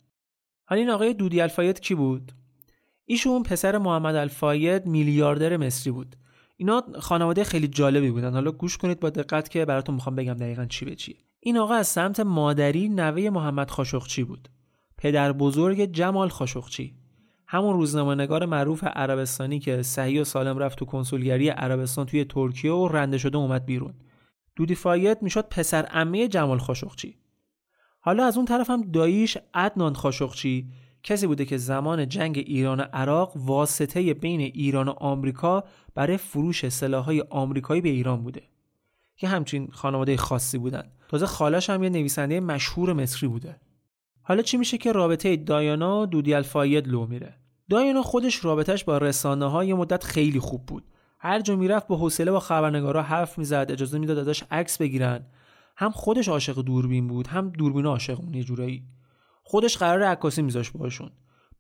[0.64, 2.32] حالا این آقای دودی الفاید کی بود؟
[3.04, 6.16] ایشون پسر محمد الفاید میلیاردر مصری بود.
[6.56, 8.32] اینا خانواده خیلی جالبی بودن.
[8.32, 11.16] حالا گوش کنید با دقت که براتون می‌خوام بگم دقیقا چی به چیه.
[11.40, 14.48] این آقا از سمت مادری نوه محمد خاشقچی بود.
[14.98, 16.94] پدر بزرگ جمال خاشقچی.
[17.48, 22.72] همون روزنامه نگار معروف عربستانی که صحیح و سالم رفت تو کنسولگری عربستان توی ترکیه
[22.72, 23.94] و رنده شده اومد بیرون.
[24.56, 27.16] دودی فایت می‌شد پسر عمه جمال خاشقچی.
[28.00, 30.68] حالا از اون طرف هم داییش عدنان خاشقچی
[31.02, 36.68] کسی بوده که زمان جنگ ایران و عراق واسطه بین ایران و آمریکا برای فروش
[36.68, 38.42] سلاحهای آمریکایی به ایران بوده.
[39.16, 40.92] که همچین خانواده خاصی بودن.
[41.09, 43.61] تازه خالاش هم یه نویسنده مشهور مصری بوده.
[44.28, 47.34] حالا چی میشه که رابطه دایانا دودی الفاید لو میره؟
[47.70, 50.84] دایانا خودش رابطش با رسانه ها مدت خیلی خوب بود.
[51.18, 55.26] هر جا می‌رفت با حوصله با خبرنگارا حرف می‌زد اجازه می‌داد ازش عکس بگیرن.
[55.76, 58.84] هم خودش عاشق دوربین بود هم دوربین عاشق اون یه جورایی.
[59.42, 61.10] خودش قرار عکاسی میذاش باشون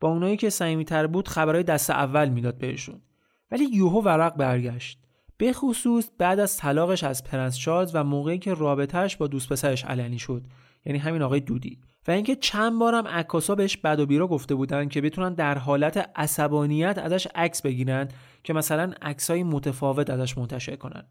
[0.00, 3.00] با اونایی که صمیمیتر بود خبرهای دست اول می‌داد بهشون.
[3.50, 4.98] ولی یوهو ورق برگشت.
[5.36, 9.84] به خصوص بعد از طلاقش از پرنس چارلز و موقعی که رابطهش با دوست پسرش
[9.84, 10.42] علنی شد
[10.86, 11.80] یعنی همین آقای دودی.
[12.08, 16.10] و اینکه چند بارم عکاسا بهش بد و بیرا گفته بودن که بتونن در حالت
[16.16, 18.08] عصبانیت ازش عکس بگیرن
[18.44, 21.02] که مثلا عکسای متفاوت ازش منتشر کنن.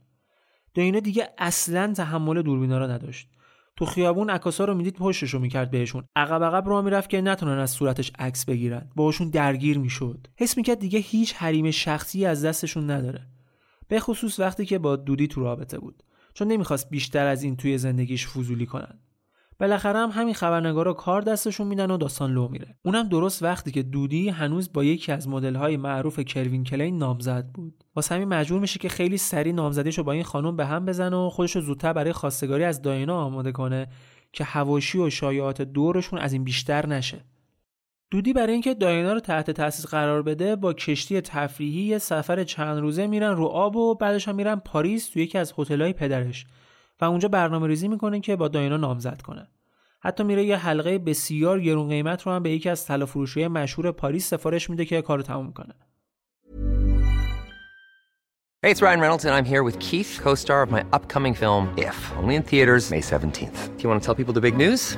[0.74, 3.30] دینا دیگه اصلا تحمل دوربینا رو نداشت.
[3.76, 6.04] تو خیابون عکاسا رو می‌دید پشتش رو می‌کرد بهشون.
[6.16, 8.90] عقب عقب راه می‌رفت که نتونن از صورتش عکس بگیرن.
[8.96, 10.28] باهاشون درگیر می‌شد.
[10.38, 13.28] حس می‌کرد دیگه هیچ حریم شخصی از دستشون نداره.
[13.88, 16.04] به خصوص وقتی که با دودی تو رابطه بود.
[16.34, 19.00] چون نمی‌خواست بیشتر از این توی زندگیش فضولی کنن.
[19.60, 22.76] بالاخره هم همین خبرنگارا کار دستشون میدن و داستان لو میره.
[22.86, 27.84] اونم درست وقتی که دودی هنوز با یکی از های معروف کلوین کلین نامزد بود.
[27.96, 31.30] واسه همین مجبور میشه که خیلی سریع نامزدیشو با این خانم به هم بزنه و
[31.30, 33.88] خودشو زودتر برای خواستگاری از داینا آماده کنه
[34.34, 37.26] که هواشی و شایعات دورشون از این بیشتر نشه.
[38.12, 42.80] دودی برای اینکه داینا رو تحت تاثیر قرار بده با کشتی تفریحی یه سفر چند
[42.80, 46.46] روزه میرن رو آب و بعدش هم میرن پاریس تو یکی از هتل‌های پدرش.
[47.02, 49.48] و اونجا برنامه ریزی می‌کنه که با داینا نامزد کنه
[50.00, 53.06] حتی میره یه حلقه بسیار گرون قیمت رو هم به یکی از طلا
[53.48, 55.74] مشهور پاریس سفارش میده که کارو تموم کنه
[58.66, 61.98] Hey, it's Ryan Reynolds and I'm here with Keith, co-star of my upcoming film If,
[62.18, 63.58] only in theaters May 17th.
[63.76, 64.98] Do you want to tell people the big news?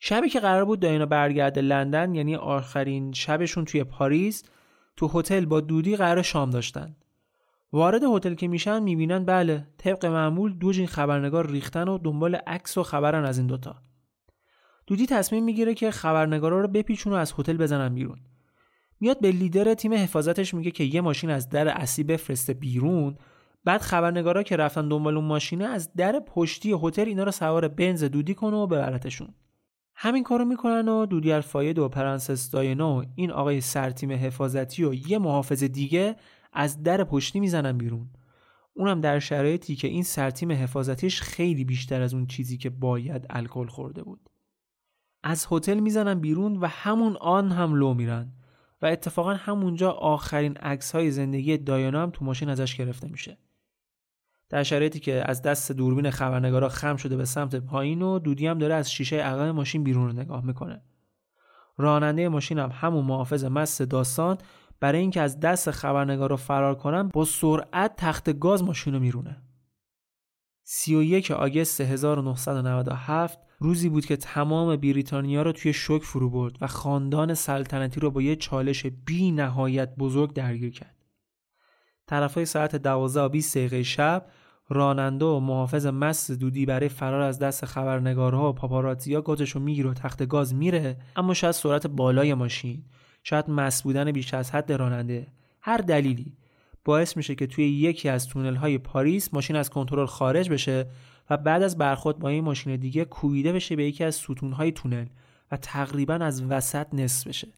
[0.00, 4.42] شبی که قرار بود داینا برگرده لندن یعنی آخرین شبشون توی پاریس
[4.96, 6.96] تو هتل با دودی قرار شام داشتن.
[7.72, 12.78] وارد هتل که میشن می‌بینن بله طبق معمول دو جین خبرنگار ریختن و دنبال عکس
[12.78, 13.76] و خبرن از این دوتا.
[14.86, 18.18] دودی تصمیم می‌گیره که خبرنگارا رو بپیچونن از هتل بزنن بیرون.
[19.00, 23.16] میاد به لیدر تیم حفاظتش میگه که یه ماشین از در اصلی بفرسته بیرون.
[23.64, 28.04] بعد خبرنگارا که رفتن دنبال اون ماشینه از در پشتی هتل اینا رو سوار بنز
[28.04, 29.34] دودی کنه و ببرتشون.
[30.00, 35.18] همین کارو می‌کنن و دودی الفاید و پرنسس دایانا این آقای سرتیم حفاظتی و یه
[35.18, 36.16] محافظ دیگه
[36.52, 38.10] از در پشتی می‌زنن بیرون.
[38.74, 43.66] اونم در شرایطی که این سرتیم حفاظتیش خیلی بیشتر از اون چیزی که باید الکل
[43.66, 44.30] خورده بود.
[45.22, 48.32] از هتل می‌زنن بیرون و همون آن هم لو میرن
[48.82, 53.38] و اتفاقا همونجا آخرین عکس های زندگی دایانا هم تو ماشین ازش گرفته میشه.
[54.50, 58.58] در شرایطی که از دست دوربین خبرنگارا خم شده به سمت پایین و دودی هم
[58.58, 60.82] داره از شیشه عقب ماشین بیرون رو نگاه می‌کنه
[61.76, 64.38] راننده ماشین هم همون محافظ مست داستان
[64.80, 69.42] برای اینکه از دست خبرنگارا فرار کنن با سرعت تخت گاز ماشین رو میرونه
[70.62, 77.34] 31 آگست 1997 روزی بود که تمام بریتانیا رو توی شوک فرو برد و خاندان
[77.34, 80.96] سلطنتی رو با یه چالش بی نهایت بزرگ درگیر کرد.
[82.06, 84.26] طرفای ساعت 12 و 20 دقیقه شب
[84.68, 89.94] راننده و محافظ مست دودی برای فرار از دست خبرنگارها و پاپاراتزیا رو می‌گیره و
[89.94, 92.84] تخت گاز میره اما شاید سرعت بالای ماشین
[93.22, 95.26] شاید مست بودن بیش از حد راننده.
[95.60, 96.36] هر دلیلی.
[96.84, 100.90] باعث میشه که توی یکی از تونل های پاریس ماشین از کنترل خارج بشه
[101.30, 105.06] و بعد از برخورد با این ماشین دیگه کوبیده بشه به یکی از ستونهای تونل
[105.52, 107.48] و تقریبا از وسط نصف بشه.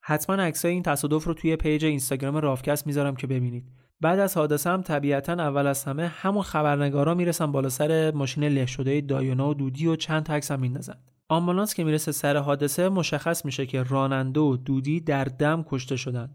[0.00, 3.64] حتما عکسای این تصادف رو توی پیج اینستاگرام رافکست می‌ذارم که ببینید.
[4.00, 8.66] بعد از حادثه هم طبیعتا اول از همه همون خبرنگارا می‌رسن بالا سر ماشین له
[8.66, 10.94] شده دایانا و دودی و چند تا عکس هم میندازن
[11.28, 16.30] آمبولانس که می‌رسه سر حادثه مشخص میشه که راننده و دودی در دم کشته شدن.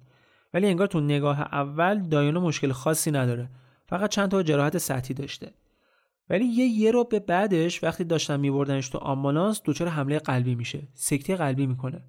[0.53, 3.49] ولی انگار تو نگاه اول دایونا مشکل خاصی نداره.
[3.87, 5.53] فقط چند تا جراحت سطحی داشته.
[6.29, 10.87] ولی یه یه رو به بعدش وقتی داشتن میبردنش تو آمبولانس دچار حمله قلبی میشه.
[10.93, 12.01] سکته قلبی می‌کنه.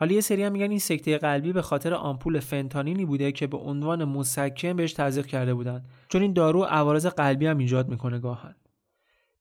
[0.00, 3.56] حالا یه سری هم میگن این سکته قلبی به خاطر آمپول فنتانینی بوده که به
[3.56, 5.84] عنوان مسکن بهش تزریق کرده بودن.
[6.08, 8.54] چون این دارو عوارض قلبی هم ایجاد می‌کنه گاهن.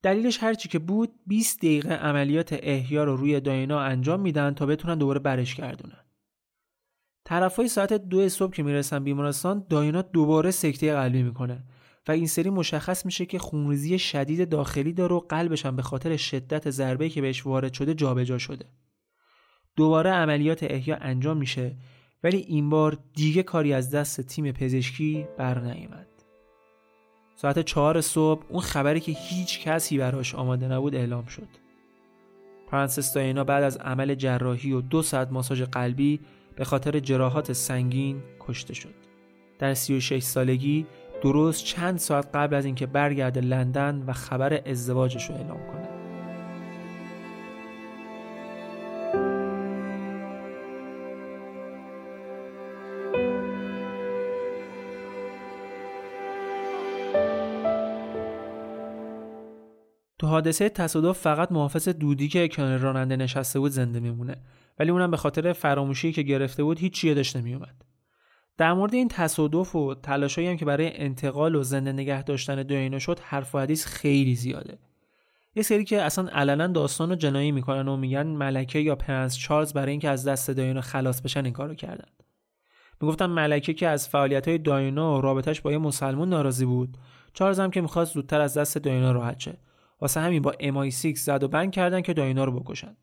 [0.04, 4.98] دلیلش هرچی که بود 20 دقیقه عملیات احیا رو روی داینا انجام میدن تا بتونن
[4.98, 6.06] دوباره برش گردونن.
[7.26, 11.64] طرفای ساعت دو صبح که می‌رسن بیمارستان داینا دوباره سکته قلبی می‌کنه
[12.08, 16.18] و این سری مشخص میشه که خونریزی شدید داخلی داره و قلبش هم به خاطر
[16.18, 18.66] شدت ضربه که بهش وارد شده جابجا شده.
[19.78, 21.76] دوباره عملیات احیا انجام میشه
[22.24, 26.08] ولی این بار دیگه کاری از دست تیم پزشکی بر نیامد.
[27.36, 31.48] ساعت چهار صبح اون خبری که هیچ کسی براش آماده نبود اعلام شد.
[32.72, 36.20] پرنسس داینا بعد از عمل جراحی و دو ساعت ماساژ قلبی
[36.56, 38.94] به خاطر جراحات سنگین کشته شد.
[39.60, 40.86] در 36 سالگی
[41.24, 45.97] درست چند ساعت قبل از اینکه برگرده لندن و خبر ازدواجش رو اعلام کنه.
[60.28, 64.36] حادثه تصادف فقط محافظ دودی که کنار راننده نشسته بود زنده میمونه.
[64.80, 67.86] ولی اونم به خاطر فراموشی که گرفته بود هیچ چیه داشته میومد
[68.58, 73.00] در مورد این تصادف و تلاشایی هم که برای انتقال و زنده نگه داشتن داینا
[73.00, 74.78] شد حرف و حدیث خیلی زیاده.
[75.56, 79.74] یه سری که اصلا علنا داستان رو جنایی می‌کنن و میگن ملکه یا پرنس چارلز
[79.74, 82.10] برای اینکه از دست داینا خلاص بشن این کارو کردن.
[83.02, 86.98] می‌گفتن ملکه که از فعالیت های داینا و رابطش با یه مسلمون ناراضی بود.
[87.34, 89.58] چارلز هم که می‌خواست زودتر از دست داینا راحت شه.
[90.02, 92.98] واسه همین با MI6 زد و بند کردن که داینا رو بکشن.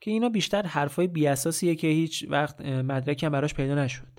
[0.00, 4.12] که اینا بیشتر حرفای بیاساسیه که هیچ وقت مدرکی هم براش پیدا نشد.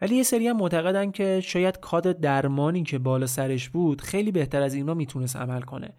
[0.00, 4.62] ولی یه سری هم معتقدن که شاید کاد درمانی که بالا سرش بود خیلی بهتر
[4.62, 5.94] از اینا می‌تونست عمل کنه.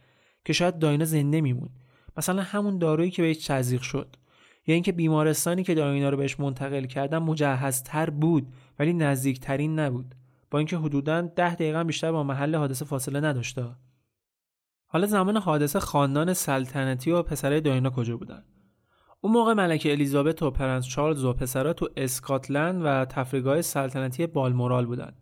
[0.45, 1.79] که شاید داینا زنده میموند
[2.17, 4.15] مثلا همون دارویی که بهش تزریق شد.
[4.67, 8.47] یا اینکه بیمارستانی که داینا رو بهش منتقل کردن مجهزتر بود
[8.79, 10.15] ولی نزدیکترین نبود.
[10.51, 13.65] با اینکه حدودا ده دقیقه بیشتر با محل حادثه فاصله نداشته
[14.93, 18.43] حالا زمان حادثه خاندان سلطنتی و پسرای داینا کجا بودن؟
[19.21, 24.86] اون موقع ملکه الیزابت و پرنس چارلز و پسرا تو اسکاتلند و تفریگاه سلطنتی بالمورال
[24.86, 25.13] بودن.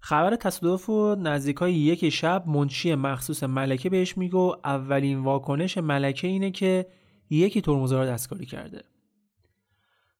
[0.00, 6.50] خبر تصادف و نزدیکای یک شب منشی مخصوص ملکه بهش میگو اولین واکنش ملکه اینه
[6.50, 6.86] که
[7.30, 8.82] یکی ترمزا رو دستکاری کرده.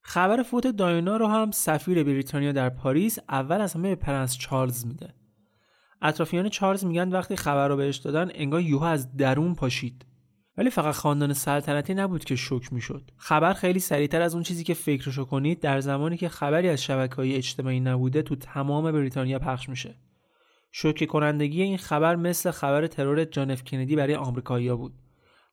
[0.03, 4.87] خبر فوت دایانا رو هم سفیر بریتانیا در پاریس اول از همه به پرنس چارلز
[4.87, 5.15] میده.
[6.03, 10.07] اطرافیان چارلز میگن وقتی خبر رو بهش دادن انگار یهو از درون پاشید.
[10.57, 13.11] ولی فقط خاندان سلطنتی نبود که شوک می‌شد.
[13.17, 17.15] خبر خیلی سریعتر از اون چیزی که فکرشو کنید در زمانی که خبری از شبکه
[17.15, 19.95] های اجتماعی نبوده تو تمام بریتانیا پخش میشه.
[20.73, 24.95] شوکه کنندگی این خبر مثل خبر ترور جان اف کندی برای آمریکایی‌ها بود.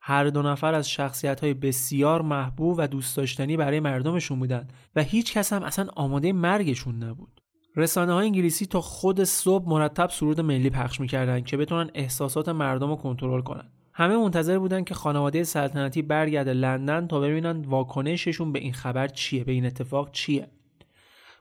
[0.01, 5.03] هر دو نفر از شخصیت های بسیار محبوب و دوست داشتنی برای مردمشون بودند و
[5.03, 7.41] هیچ کس هم اصلا آماده مرگشون نبود.
[7.77, 12.89] رسانه های انگلیسی تا خود صبح مرتب سرود ملی پخش می‌کردند که بتونن احساسات مردم
[12.89, 13.69] رو کنترل کنن.
[13.93, 19.43] همه منتظر بودن که خانواده سلطنتی برگرده لندن تا ببینن واکنششون به این خبر چیه
[19.43, 20.47] به این اتفاق چیه.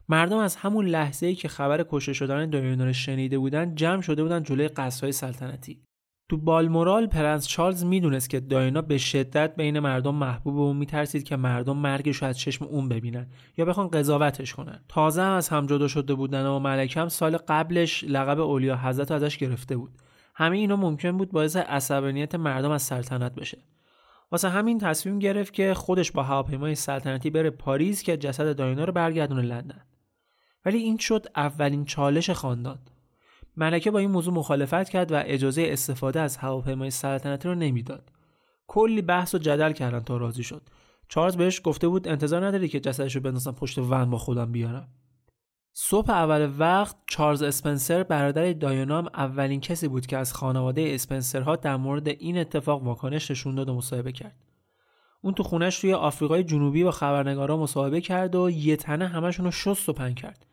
[0.09, 4.23] مردم از همون لحظه ای که خبر کشته شدن دایانا رو شنیده بودن جمع شده
[4.23, 5.86] بودن جلوی قصرهای سلطنتی.
[6.29, 11.37] تو بالمورال پرنس چارلز می‌دونست که داینا به شدت بین مردم محبوب و میترسید که
[11.37, 14.81] مردم مرگش رو از چشم اون ببینن یا بخوان قضاوتش کنن.
[14.89, 19.39] تازه هم از هم جدا شده بودن و ملکم سال قبلش لقب اولیا حضرت ازش
[19.39, 19.93] گرفته بود.
[20.35, 23.59] همه اینا ممکن بود باعث عصبانیت مردم از سلطنت بشه.
[24.33, 28.93] واسه همین تصمیم گرفت که خودش با هواپیمای سلطنتی بره پاریس که جسد داینا رو
[28.93, 29.81] برگردونه لندن.
[30.65, 32.79] ولی این شد اولین چالش خاندان.
[33.57, 38.11] ملکه با این موضوع مخالفت کرد و اجازه استفاده از هواپیمای سلطنتی رو نمی‌داد
[38.67, 40.63] کلی بحث و جدل کردن تا راضی شد
[41.09, 44.89] چارلز بهش گفته بود انتظار نداری که جسدش رو بندازم پشت ون با خودم بیارم
[45.79, 51.77] صبح اول وقت چارلز اسپنسر برادر دایانام اولین کسی بود که از خانواده اسپنسرها در
[51.77, 54.37] مورد این اتفاق واکنش نشون داد و مصاحبه کرد.
[55.23, 59.51] اون تو خونش توی آفریقای جنوبی با خبرنگارا مصاحبه کرد و یه تنه همشون رو
[59.51, 60.47] شست و پن کرد.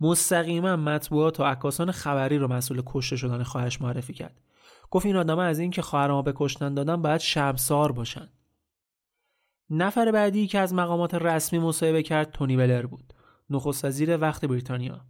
[0.00, 4.40] مستقیما مطبوعات و عکاسان خبری رو مسئول کشته شدن خواهرش معرفی کرد.
[4.90, 8.28] گفت این آدما از این که خواهر ما رو به کشتن دادن باید شرمسار باشن.
[9.70, 13.12] نفر بعدی که از مقامات رسمی مصاحبه کرد تونی بلر بود.
[13.50, 15.00] نخست وزیر وقت بریتانیا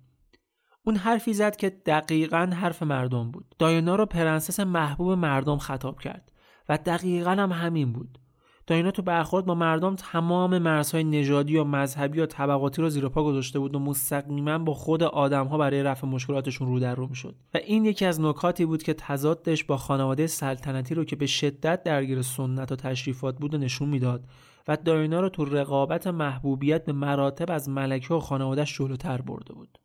[0.84, 6.32] اون حرفی زد که دقیقا حرف مردم بود دایانا رو پرنسس محبوب مردم خطاب کرد
[6.68, 8.18] و دقیقا هم همین بود
[8.66, 13.24] دایانا تو برخورد با مردم تمام مرزهای نژادی و مذهبی و طبقاتی رو زیر پا
[13.24, 17.34] گذاشته بود و مستقیما با خود آدمها برای رفع مشکلاتشون رو در رو می‌شد.
[17.54, 21.82] و این یکی از نکاتی بود که تضادش با خانواده سلطنتی رو که به شدت
[21.82, 24.24] درگیر سنت و تشریفات بود و نشون می‌داد
[24.68, 29.78] و داینا رو تو رقابت محبوبیت به مراتب از ملکه و خانوادهش جلوتر برده بود.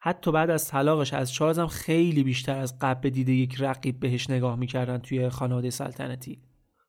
[0.00, 4.30] حتی بعد از طلاقش از چارلز هم خیلی بیشتر از قبل دیده یک رقیب بهش
[4.30, 6.38] نگاه می‌کردن توی خانواده سلطنتی.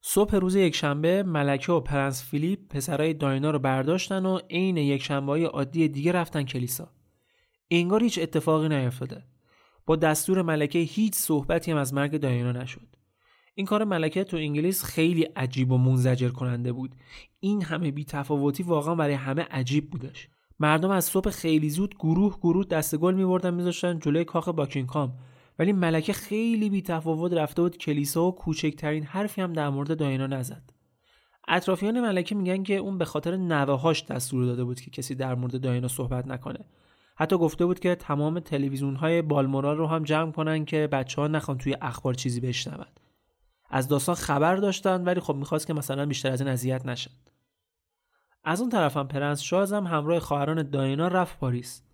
[0.02, 5.88] صبح روز یکشنبه ملکه و پرنس فیلیپ پسرای داینا رو برداشتن و عین یکشنبه عادی
[5.88, 6.92] دیگه رفتن کلیسا.
[7.72, 9.24] انگار هیچ اتفاقی نیفتاده.
[9.86, 12.96] با دستور ملکه هیچ صحبتی هم از مرگ داینا نشد.
[13.56, 16.96] این کار ملکه تو انگلیس خیلی عجیب و منزجر کننده بود.
[17.40, 20.30] این همه بیتفاوتی واقعا برای همه عجیب بودش.
[20.60, 25.18] مردم از صبح خیلی زود گروه گروه دست گل میبردن میذاشتن جلوی کاخ باکینگهام.
[25.60, 30.28] ولی ملکه خیلی بی تفاوت رفته بود کلیسا و کوچکترین حرفی هم در مورد داینا
[30.28, 30.74] نزد.
[31.48, 35.62] اطرافیان ملکه میگن که اون به خاطر نوهاش دستور داده بود که کسی در مورد
[35.62, 36.60] داینا صحبت نکنه.
[37.16, 41.28] حتی گفته بود که تمام تلویزیون های بالمورال رو هم جمع کنن که بچه ها
[41.28, 42.86] نخوان توی اخبار چیزی بشنون.
[43.70, 47.12] از داستان خبر داشتن ولی خب می‌خواست که مثلا بیشتر از این اذیت نشن.
[48.44, 51.87] از اون طرف هم پرنس چارلز هم همراه خواهران دایانا رفت پاریس.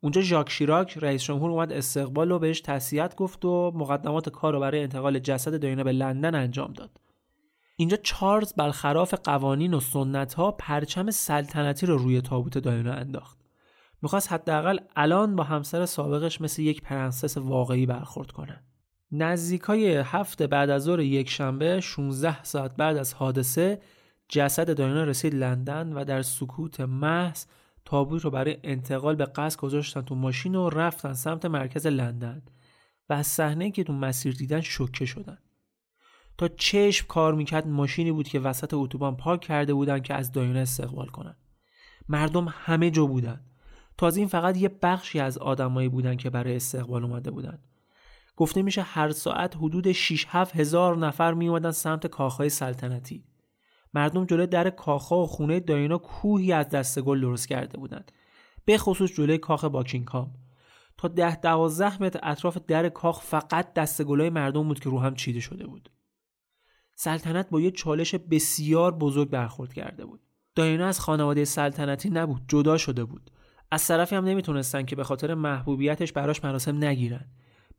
[0.00, 4.60] اونجا ژاک شیراک رئیس جمهور اومد استقبال و بهش تسلیت گفت و مقدمات کار رو
[4.60, 7.00] برای انتقال جسد دایانا به لندن انجام داد.
[7.76, 13.38] اینجا چارلز برخلاف قوانین و سنت ها پرچم سلطنتی رو روی تابوت دایانا انداخت.
[14.02, 18.62] می‌خواست حداقل الان با همسر سابقش مثل یک پرنسس واقعی برخورد کنه.
[19.12, 23.80] نزدیکای هفته بعد از ظهر یک شنبه 16 ساعت بعد از حادثه
[24.28, 27.44] جسد داینا رسید لندن و در سکوت محض
[27.88, 32.42] تابوت رو برای انتقال به قصد گذاشتن تو ماشین و رفتن سمت مرکز لندن.
[33.08, 35.38] و از صحنه که تو مسیر دیدن شوکه شدن.
[36.38, 40.60] تا چشم کار می‌کرد ماشینی بود که وسط اتوبان پارک کرده بودن که از داینا
[40.60, 41.36] استقبال کنن.
[42.08, 43.40] مردم همه جا بودن.
[43.98, 47.58] تازه این فقط یه بخشی از آدمایی بودن که برای استقبال اومده بودن.
[48.36, 53.24] گفته میشه هر ساعت حدود 6 7 هزار نفر می اومدن سمت کاخهای سلطنتی.
[53.94, 58.12] مردم جلوی در کاخها و خونه داینا کوهی از دست گل درست کرده بودند.
[58.64, 60.34] به خصوص جلوی کاخ باکینگهام.
[60.98, 65.14] تا ده دوازده متر اطراف در کاخ فقط دست گلای مردم بود که رو هم
[65.14, 65.90] چیده شده بود.
[66.94, 70.20] سلطنت با یه چالش بسیار بزرگ برخورد کرده بود.
[70.54, 73.30] داینا از خانواده سلطنتی نبود جدا شده بود.
[73.70, 77.24] از طرفی هم نمی‌تونستن که به خاطر محبوبیتش براش مراسم نگیرن.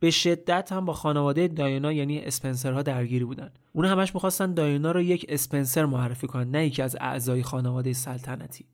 [0.00, 3.50] به شدت هم با خانواده داینا یعنی اسپنسرها درگیری بودن.
[3.72, 8.66] اون همش می‌خواستن داینا رو یک اسپنسر معرفی کنن نه یکی از اعضای خانواده سلطنتی.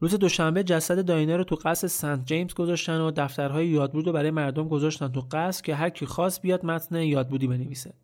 [0.00, 4.30] روز دوشنبه جسد داینا رو تو قصر سنت جیمز گذاشتن و دفترهای یادبود رو برای
[4.30, 7.94] مردم گذاشتن تو قصر که هر کی خواست بیاد متن یادبودی بنویسه.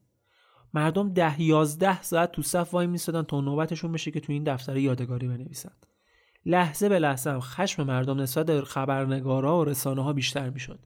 [0.74, 4.76] مردم ده یازده ساعت تو صف وای میستادن تا نوبتشون بشه که تو این دفتر
[4.76, 5.72] یادگاری بنویسن.
[6.46, 10.78] لحظه به لحظه هم خشم مردم نسبت به خبرنگارا و رسانه ها بیشتر می‌شد.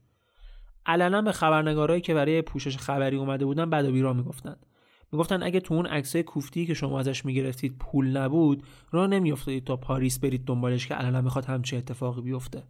[0.89, 4.67] علنا به خبرنگارایی که برای پوشش خبری اومده بودن بد و بیرا می‌گفتند
[5.13, 9.77] می‌گفتن اگه تو اون عکسای کوفتی که شما ازش می‌گرفتید پول نبود راه نمیافتادید تا
[9.77, 12.63] پاریس برید دنبالش که علنا می‌خواد همچه اتفاقی بیفته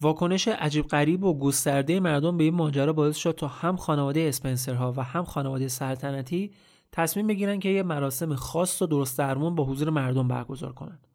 [0.00, 4.92] واکنش عجیب غریب و گسترده مردم به این ماجرا باعث شد تا هم خانواده اسپنسرها
[4.96, 6.52] و هم خانواده سلطنتی
[6.92, 11.06] تصمیم بگیرن که یه مراسم خاص و درست درمون با حضور مردم برگزار کنند.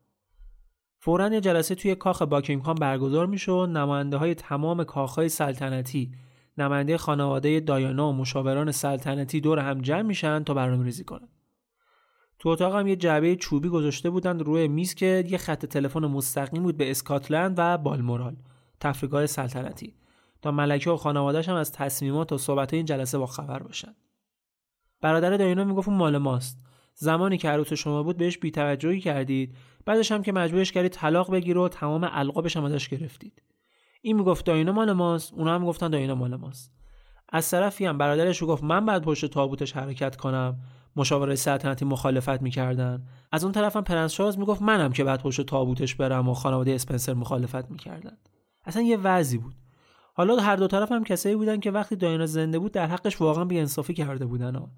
[0.99, 6.11] فورا یه جلسه توی کاخ باکینگهام برگزار میشه و نماینده های تمام کاخهای سلطنتی
[6.57, 11.27] نماینده خانواده دایانا و مشاوران سلطنتی دور هم جمع میشن تا برنامه ریزی کنن.
[12.39, 16.63] تو اتاق هم یه جعبه چوبی گذاشته بودن روی میز که یه خط تلفن مستقیم
[16.63, 18.35] بود به اسکاتلند و بالمورال
[18.79, 19.95] تفریگاه سلطنتی.
[20.41, 23.95] تا ملکه و خانوادهش هم از تصمیمات و صحبت این جلسه با خبر باشن.
[25.01, 26.57] برادر دایانا می‌گفت اون مال ماست.
[26.95, 31.61] زمانی که عروس شما بود بهش بیتوجهی کردید بعدش هم که مجبورش کردید طلاق بگیره
[31.61, 33.41] و تمام القابش هم ازش گرفتید.
[34.05, 36.71] این می‌گفت داینا مال ماست اونا هم گفتن داینا مال ماست.
[37.29, 40.59] از طرفی هم برادرش گفت من بعد پشت تابوتش حرکت کنم.
[40.95, 43.07] مشاوره سلطنتی مخالفت می‌کردن.
[43.31, 46.71] از اون طرف هم پرنس شارلز می‌گفت منم که بعد پشت تابوتش برم و خانواده
[46.71, 48.17] اسپنسر مخالفت می‌کردن.
[48.65, 49.55] اصلا یه وضعی بود.
[50.13, 53.45] حالا هر دو طرف هم کسایی بودن که وقتی داینا زنده بود در حقش واقعا
[53.45, 54.71] بیانصافی کرده بودن ها.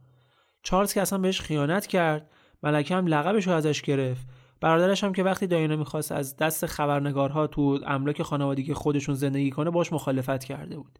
[0.63, 2.29] چارلز که اصلا بهش خیانت کرد
[2.63, 4.27] ملکه هم لقبش رو ازش گرفت.
[4.65, 9.69] برادرش هم که وقتی داینا می‌خواست از دست خبرنگارها تو املاک خانوادگی خودشون زندگی کنه
[9.69, 10.99] باش مخالفت کرده بود.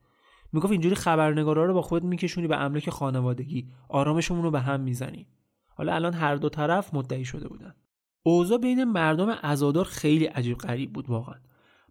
[0.53, 5.28] می‌گفت اینجوری خبرنگارا رو با خود میکشونی به املاک خانوادگی آرامشمون رو به هم می‌زنی.
[5.68, 7.76] حالا الان هر دو طرف مدعی شده بودن.
[8.24, 11.39] اوضاع بین مردم عزادار خیلی عجیب غریب بود واقعا.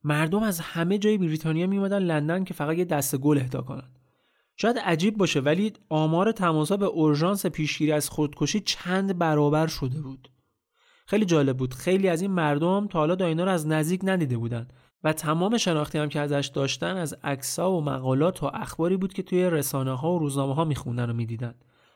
[0.05, 3.91] مردم از همه جای بریتانیا میومدن لندن که فقط یه دست گل اهدا کنن.
[4.57, 10.29] شاید عجیب باشه ولی آمار تماسا به اورژانس پیشگیری از خودکشی چند برابر شده بود.
[11.07, 11.75] خیلی جالب بود.
[11.75, 14.69] خیلی از این مردم تا حالا داینا رو از نزدیک ندیده بودن
[15.05, 19.23] و تمام شناختی هم که ازش داشتن از عکس‌ها و مقالات و اخباری بود که
[19.23, 21.55] توی رسانه ها و روزنامه ها میخوندن و می‌دیدن.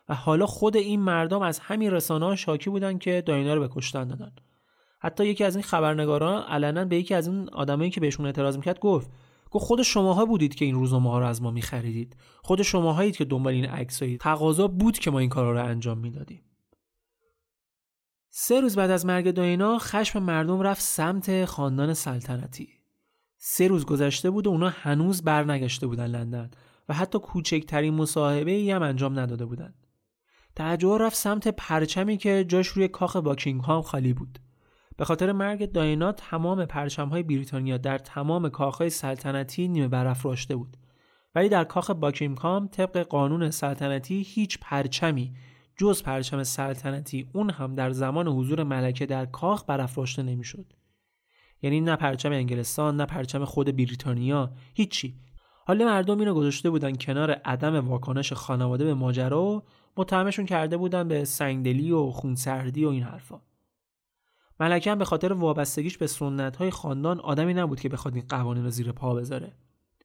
[0.08, 3.68] و حالا خود این مردم از همین رسانه ها شاکی بودن که داینا رو به
[3.74, 4.32] کشتن دادن.
[5.00, 8.80] حتی یکی از این خبرنگاران علنا به یکی از این آدمایی که بهشون اعتراض می‌کرد
[8.80, 9.10] گفت
[9.50, 12.16] گفت خود شماها بودید که این روزنامه ها رو از ما میخریدید.
[12.42, 16.42] خود شماهایید که دنبال این عکسایی تقاضا بود که ما این کارا رو انجام می‌دادیم.
[18.30, 22.68] سه روز بعد از مرگ داینا خشم مردم رفت سمت خاندان سلطنتی.
[23.36, 26.50] سه روز گذشته بود و اونا هنوز برنگشته بودن لندن
[26.88, 29.74] و حتی کوچکترین مصاحبه ای هم انجام نداده بودن.
[30.56, 34.38] تعجب رفت سمت پرچمی که جاش روی کاخ باکینگهام خالی بود.
[34.96, 40.76] به خاطر مرگ داینا تمام پرچمهای بریتانیا در تمام کاخهای سلطنتی نیمه برافراشته بود.
[41.34, 45.34] ولی در کاخ باکینگهام طبق قانون سلطنتی هیچ پرچمی
[45.78, 50.72] جز پرچم سلطنتی اون هم در زمان حضور ملکه در کاخ برافراشته نمی‌شد.
[51.62, 55.14] یعنی نه پرچم انگلستان نه پرچم خود بریتانیا هیچی.
[55.66, 59.62] حالا مردم اینو گذاشته بودن کنار عدم واکنش خانواده به ماجرا و
[59.96, 63.40] متهمشون کرده بودن به سنگدلی و خونسردی و این حرفا.
[64.60, 68.70] ملکه به خاطر وابستگیش به سنت های خاندان آدمی نبود که بخواد این قوانین رو
[68.70, 69.52] زیر پا بذاره.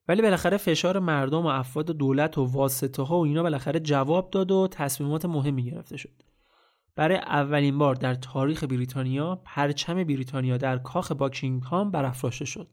[0.08, 4.50] ولی بالاخره فشار مردم و افراد دولت و واسطه ها و اینا بالاخره جواب داد
[4.50, 6.22] و تصمیمات مهمی گرفته شد.
[6.96, 12.68] برای اولین بار در تاریخ بریتانیا پرچم بریتانیا در کاخ باکینگهام برافراشته شد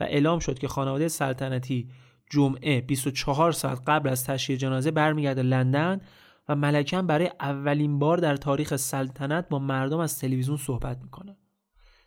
[0.00, 1.88] و اعلام شد که خانواده سلطنتی
[2.30, 6.00] جمعه 24 ساعت قبل از تشییع جنازه برمیگرده لندن
[6.48, 11.36] و ملکم برای اولین بار در تاریخ سلطنت با مردم از تلویزیون صحبت می‌کنه.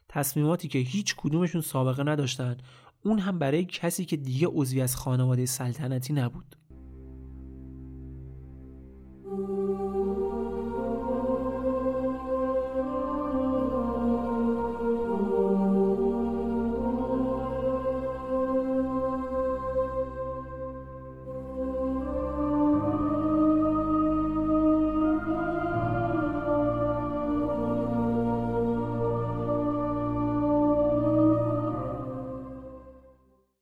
[0.10, 2.58] تصمیماتی که هیچ کدومشون سابقه نداشتن
[3.04, 6.56] اون هم برای کسی که دیگه عضوی از خانواده سلطنتی نبود.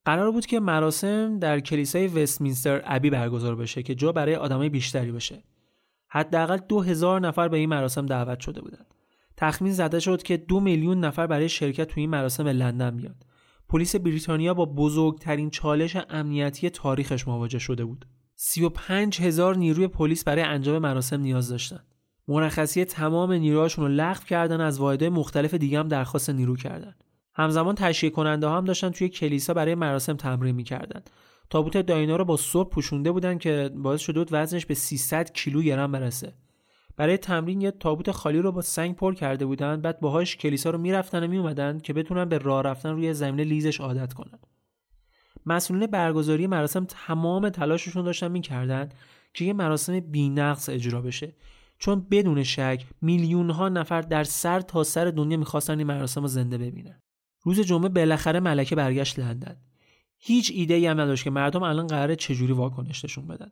[0.07, 5.11] قرار بود که مراسم در کلیسای وستمینستر ابی برگزار بشه که جا برای آدمای بیشتری
[5.11, 5.43] باشه.
[6.07, 8.93] حداقل دو هزار نفر به این مراسم دعوت شده بودند.
[9.37, 13.15] تخمین زده شد که دو میلیون نفر برای شرکت توی این مراسم لندن بیاد.
[13.69, 18.05] پلیس بریتانیا با بزرگترین چالش امنیتی تاریخش مواجه شده بود.
[18.35, 21.79] 35 هزار نیروی پلیس برای انجام مراسم نیاز داشتن.
[22.27, 26.95] مرخصی تمام نیروهاشون رو لغو کردن از واحدهای مختلف دیگه هم درخواست نیرو کردن.
[27.37, 31.01] همزمان تشییع کننده هم داشتن توی کلیسا برای مراسم تمرین می‌کردن.
[31.49, 35.91] تابوت داینا رو با صبح پوشونده بودن که باعث شده بود وزنش به 300 کیلوگرم
[35.91, 36.33] برسه.
[36.97, 40.77] برای تمرین یه تابوت خالی رو با سنگ پر کرده بودن بعد باهاش کلیسا رو
[40.77, 44.39] می‌رفتن و میومدن که بتونن به راه رفتن روی زمین لیزش عادت کنن.
[45.45, 48.89] مسئولین برگزاری مراسم تمام تلاششون داشتن می‌کردن
[49.33, 51.35] که یه مراسم بینقص اجرا بشه.
[51.79, 56.27] چون بدون شک میلیون ها نفر در سر تا سر دنیا می‌خواستن این مراسم رو
[56.27, 57.01] زنده ببینن.
[57.47, 59.57] روز جمعه بالاخره ملکه برگشت لندن.
[60.17, 63.51] هیچ ایده ای هم نداشت که مردم الان قراره چجوری واکنش نشون بدن.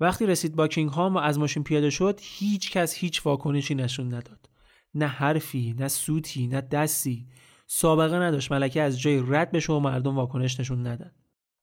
[0.00, 4.48] وقتی رسید باکینگهام و از ماشین پیاده شد هیچ کس هیچ واکنشی نشون نداد.
[4.94, 7.26] نه حرفی نه سوتی نه دستی.
[7.66, 11.10] سابقه نداشت ملکه از جای رد بشه و مردم واکنش نشون ندن.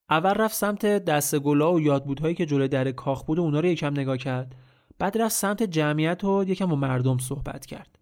[0.09, 3.67] اول رفت سمت دست گلا و یادبودهایی که جلوی در کاخ بود و اونا رو
[3.67, 4.55] یکم نگاه کرد.
[4.99, 7.99] بعد رفت سمت جمعیت و یکم با مردم صحبت کرد.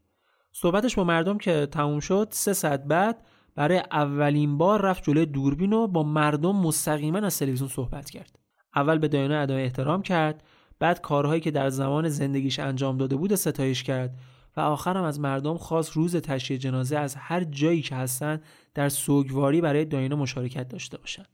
[0.52, 3.26] صحبتش با مردم که تموم شد سه ساعت بعد
[3.56, 8.40] برای اولین بار رفت جلوی دوربین و با مردم مستقیما از تلویزیون صحبت کرد
[8.76, 10.44] اول به داینا ادای احترام کرد
[10.80, 14.18] بعد کارهایی که در زمان زندگیش انجام داده بود ستایش کرد
[14.58, 18.42] و آخرم از مردم خواست روز تشییع جنازه از هر جایی که هستن
[18.74, 21.28] در سوگواری برای داینا مشارکت داشته باشند.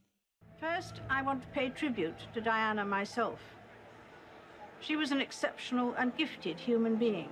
[0.60, 3.40] First, I want to pay tribute to Diana myself.
[4.80, 7.30] She was an exceptional and gifted human being.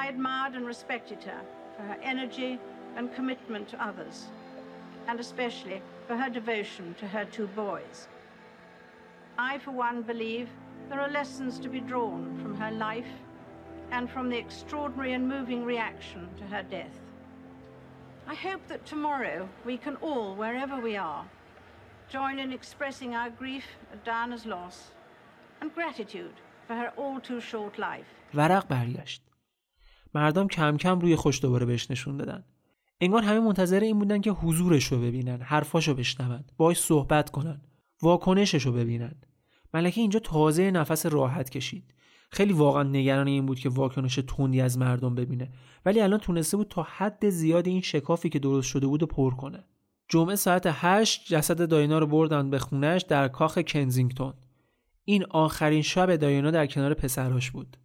[0.00, 1.42] I admired and respected her
[1.74, 2.52] for her energy,
[2.95, 4.27] and commitment to others,
[5.07, 8.07] and especially for her devotion to her two boys.
[9.37, 10.49] I, for one, believe
[10.89, 13.13] there are lessons to be drawn from her life
[13.91, 16.99] and from the extraordinary and moving reaction to her death.
[18.27, 21.25] I hope that tomorrow we can all, wherever we are,
[22.09, 24.91] join in expressing our grief at Diana's loss
[25.59, 26.35] and gratitude
[26.67, 28.11] for her all too short life.
[28.33, 29.21] ورق برگشت.
[30.15, 32.43] مردم کم کم روی خوش دوباره بهش نشون دادن.
[33.00, 37.60] انگار همه منتظر این بودن که حضورش رو ببینن حرفاشو بشنون باش صحبت کنن
[38.02, 39.14] واکنشش رو ببینن.
[39.74, 41.94] ملکه اینجا تازه نفس راحت کشید.
[42.30, 45.50] خیلی واقعا نگران این بود که واکنش تندی از مردم ببینه.
[45.84, 49.64] ولی الان تونسته بود تا حد زیاد این شکافی که درست شده بود پر کنه.
[50.08, 54.34] جمعه ساعت 8 جسد داینا رو بردن به خونش در کاخ کنزینگتون.
[55.04, 57.76] این آخرین شب داینا در کنار پسراش بود.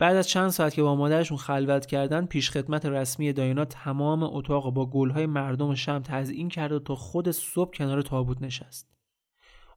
[0.00, 4.70] بعد از چند ساعت که با مادرشون خلوت کردن پیش خدمت رسمی داینا تمام اتاق
[4.74, 8.88] با گلهای مردم شم تزیین کرد و تا خود صبح کنار تابوت نشست.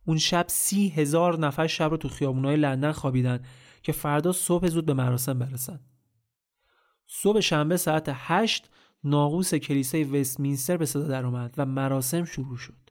[0.06, 3.44] اون شب سی هزار نفر شب رو تو خیابونای لندن خوابیدن
[3.82, 5.80] که فردا صبح زود به مراسم برسن.
[7.08, 8.70] صبح شنبه ساعت هشت
[9.04, 12.90] ناقوس کلیسای وستمینستر به صدا در اومد و مراسم شروع شد.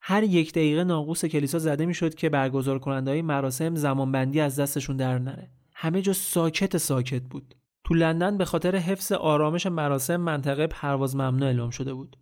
[0.00, 4.96] هر یک دقیقه ناقوس کلیسا زده می‌شد که برگزار کننده های مراسم زمانبندی از دستشون
[4.96, 5.59] در نره.
[5.82, 7.54] همه جا ساکت ساکت بود.
[7.84, 12.16] تو لندن به خاطر حفظ آرامش مراسم منطقه پرواز ممنوع اعلام شده بود.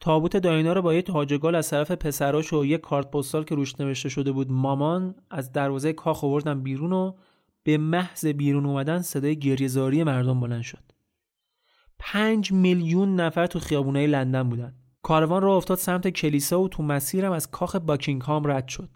[0.00, 3.80] تابوت داینا رو با یه تاجگال از طرف پسراش و یه کارت پستال که روش
[3.80, 7.12] نوشته شده بود مامان از دروازه کاخ آوردن بیرون و
[7.62, 10.92] به محض بیرون اومدن صدای گریهزاری مردم بلند شد.
[11.98, 14.74] پنج میلیون نفر تو خیابونای لندن بودن.
[15.02, 18.88] کاروان رو افتاد سمت کلیسا و تو مسیرم از کاخ باکینگهام رد شد.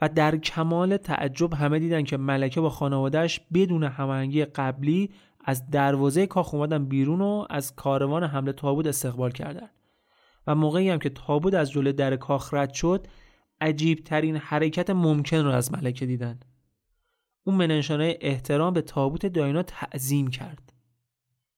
[0.00, 5.10] و در کمال تعجب همه دیدن که ملکه با خانوادهش بدون هماهنگی قبلی
[5.44, 9.70] از دروازه کاخ اومدن بیرون و از کاروان حمله تابوت استقبال کردند.
[10.46, 13.06] و موقعی هم که تابوت از جلوی در کاخ رد شد
[13.60, 16.40] عجیب ترین حرکت ممکن رو از ملکه دیدن.
[17.44, 20.72] اون به نشانه احترام به تابوت دایانا تعظیم کرد.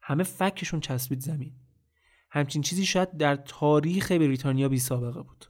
[0.03, 1.53] همه فکشون چسبید زمین.
[2.30, 5.49] همچین چیزی شاید در تاریخ بریتانیا بی سابقه بود.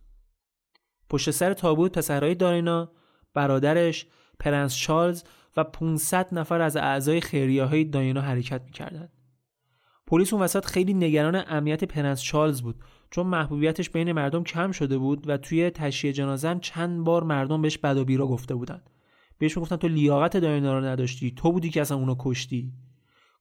[1.11, 2.92] پشت سر تابوت پسرهای دایانا
[3.34, 4.06] برادرش
[4.40, 5.24] پرنس چارلز
[5.56, 9.12] و 500 نفر از اعضای خیریه های دایانا حرکت می‌کردند.
[10.06, 12.76] پلیس اون وسط خیلی نگران امنیت پرنس چارلز بود
[13.11, 17.78] چون محبوبیتش بین مردم کم شده بود و توی تشییع جنازه چند بار مردم بهش
[17.78, 18.82] بد و بیراه گفته بودن
[19.38, 22.72] بهش می‌گفتن تو لیاقت دایانا رو نداشتی تو بودی که اصلا اونو کشتی.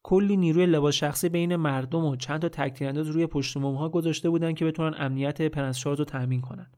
[0.03, 4.53] کلی نیروی لباس شخصی بین مردم و چند تا تکتیرانداز روی پشت ها گذاشته بودن
[4.53, 6.71] که بتونن امنیت پرنس چارلز رو تأمین کنن.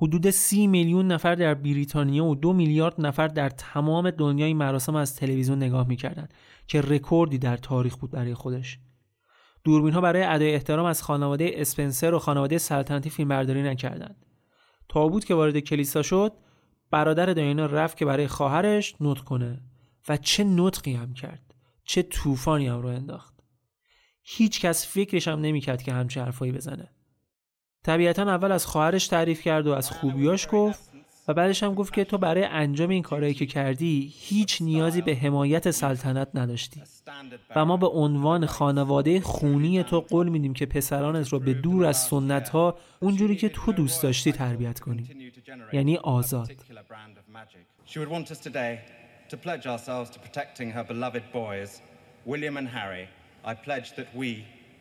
[0.00, 4.94] حدود سی میلیون نفر در بریتانیا و دو میلیارد نفر در تمام دنیا این مراسم
[4.94, 6.34] از تلویزیون نگاه می‌کردند
[6.66, 8.78] که رکوردی در تاریخ بود برای خودش.
[9.64, 14.26] دوربین ها برای ادای احترام از خانواده اسپنسر و خانواده سلطنتی فیلمبرداری نکردند.
[14.88, 16.32] تابوت که وارد کلیسا شد
[16.90, 19.60] برادر داینا رفت که برای خواهرش نطق کنه
[20.08, 23.34] و چه نطقی هم کرد چه طوفانی هم رو انداخت.
[24.22, 26.90] هیچ کس فکرش هم نمی‌کرد که همچه حرفایی بزنه.
[27.88, 30.90] طبیعتا اول از خواهرش تعریف کرد و از خوبیاش گفت
[31.28, 35.14] و بعدش هم گفت که تو برای انجام این کارهایی که کردی هیچ نیازی به
[35.14, 36.82] حمایت سلطنت نداشتی.
[37.56, 41.96] و ما به عنوان خانواده خونی تو قول میدیم که پسرانت رو به دور از
[41.96, 45.08] سنت ها اونجوری که تو دوست داشتی تربیت کنی.
[45.72, 46.50] یعنی آزاد.
[52.32, 53.06] William and Harry,
[53.52, 54.30] I pledge that we,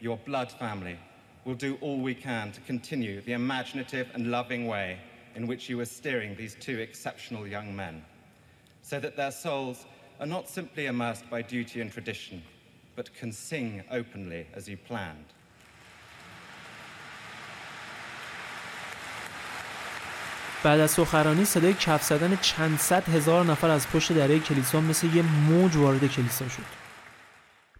[0.08, 0.97] your blood family,
[1.47, 4.99] will do all we can to continue the imaginative and loving way
[5.35, 8.05] in which you are steering these two exceptional young men,
[8.83, 9.87] so that their souls
[10.20, 12.43] are not simply immersed by duty and tradition,
[12.97, 15.27] but can sing openly as you planned.
[20.64, 25.07] بعد از سخرانی صدای کف زدن چند صد هزار نفر از پشت دره کلیسا مثل
[25.16, 26.76] یه موج وارد کلیسا شد.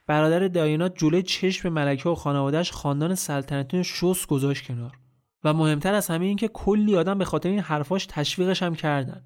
[0.08, 4.97] برادر داینا جلوی چشم ملکه و خانوادهش خاندان سلطنتی شوس گذاشت کنار.
[5.43, 9.22] و مهمتر از همه این که کلی آدم به خاطر این حرفاش تشویقش هم کردن.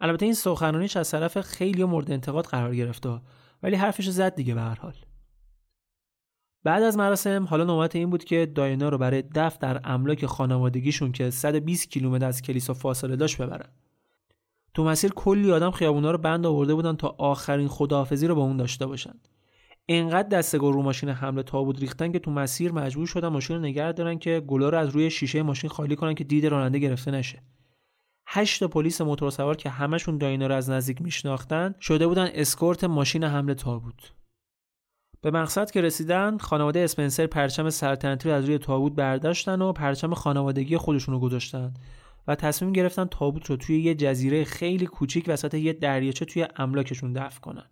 [0.00, 3.20] البته این سخنرانیش از طرف خیلی مورد انتقاد قرار گرفته
[3.62, 4.94] ولی حرفش زد دیگه به هر حال.
[6.64, 11.12] بعد از مراسم حالا نوبت این بود که داینا رو برای دفع در املاک خانوادگیشون
[11.12, 13.68] که 120 کیلومتر از کلیسا فاصله داشت ببرن.
[14.74, 18.56] تو مسیر کلی آدم خیابونا رو بند آورده بودن تا آخرین خداحافظی رو با اون
[18.56, 19.14] داشته باشن.
[19.88, 23.92] انقدر دستگل رو ماشین حمله تابوت ریختن که تو مسیر مجبور شدن ماشین رو نگه
[23.92, 27.42] دارن که گلا رو از روی شیشه ماشین خالی کنن که دید راننده گرفته نشه.
[28.26, 33.24] هشت پلیس موتور سوار که همشون داینا رو از نزدیک میشناختن شده بودن اسکورت ماشین
[33.24, 34.12] حمله تابوت
[35.20, 40.14] به مقصد که رسیدن خانواده اسپنسر پرچم سلطنتی رو از روی تابوت برداشتن و پرچم
[40.14, 41.74] خانوادگی خودشون رو گذاشتن
[42.26, 47.12] و تصمیم گرفتن تابوت رو توی یه جزیره خیلی کوچیک وسط یه دریاچه توی املاکشون
[47.12, 47.64] دفن کنن.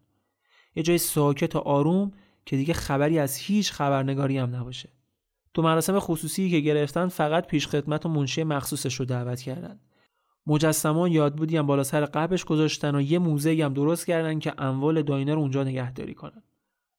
[0.76, 2.12] یه جای ساکت و آروم
[2.46, 4.88] که دیگه خبری از هیچ خبرنگاری هم نباشه.
[5.54, 9.80] تو مراسم خصوصی که گرفتن فقط پیش خدمت و منشی مخصوصش رو دعوت کردن.
[10.46, 15.02] مجسمه یادبودی هم بالا سر قبرش گذاشتن و یه موزه هم درست کردن که اموال
[15.02, 16.42] داینه رو اونجا نگهداری کنن.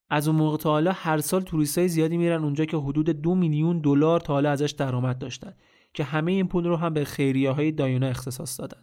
[0.09, 3.79] از اون موقع تا حالا هر سال توریستای زیادی میرن اونجا که حدود دو میلیون
[3.79, 5.53] دلار تا حالا ازش درآمد داشتن
[5.93, 8.81] که همه این پول رو هم به خیریه های داینا اختصاص دادن.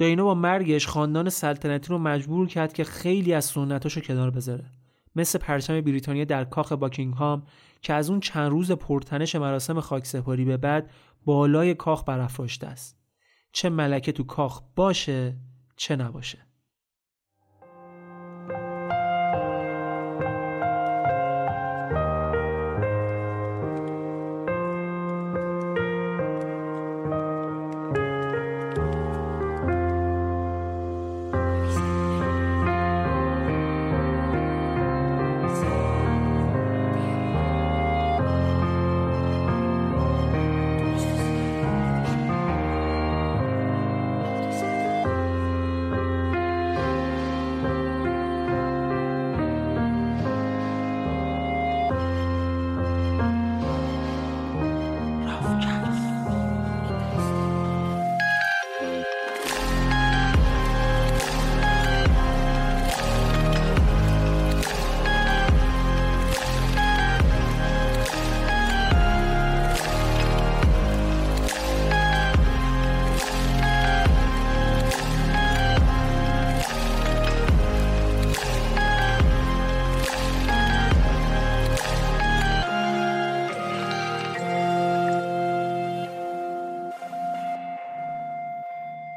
[0.00, 4.64] داینو با مرگش خاندان سلطنتی رو مجبور کرد که خیلی از سنتاشو کنار بذاره.
[5.16, 7.42] مثل پرچم بریتانیا در کاخ باکینگهام
[7.82, 10.90] که از اون چند روز پرتنش مراسم خاکسپاری به بعد
[11.24, 12.98] بالای کاخ برافراشته است.
[13.52, 15.36] چه ملکه تو کاخ باشه
[15.76, 16.38] چه نباشه.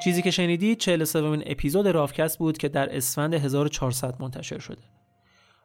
[0.03, 4.81] چیزی که شنیدید 43 اپیزود رافکست بود که در اسفند 1400 منتشر شده.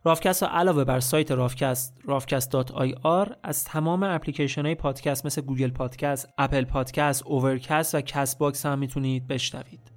[0.04, 6.28] رافکست را علاوه بر سایت رافکست rafcast.ir از تمام اپلیکیشن های پادکست مثل گوگل پادکست،
[6.38, 9.92] اپل پادکست، اوورکست و کست باکس هم می‌تونید بشنوید.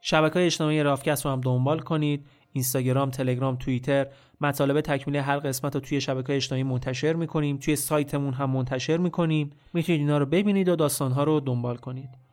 [0.00, 2.26] شبکه های اجتماعی رافکست رو هم دنبال کنید.
[2.52, 4.06] اینستاگرام، تلگرام، توییتر
[4.40, 7.56] مطالب تکمیل هر قسمت رو توی شبکه اجتماعی منتشر می‌کنیم.
[7.56, 9.50] توی سایتمون هم منتشر می‌کنیم.
[9.72, 12.27] می‌تونید اینا رو ببینید و داستانها رو دنبال کنید.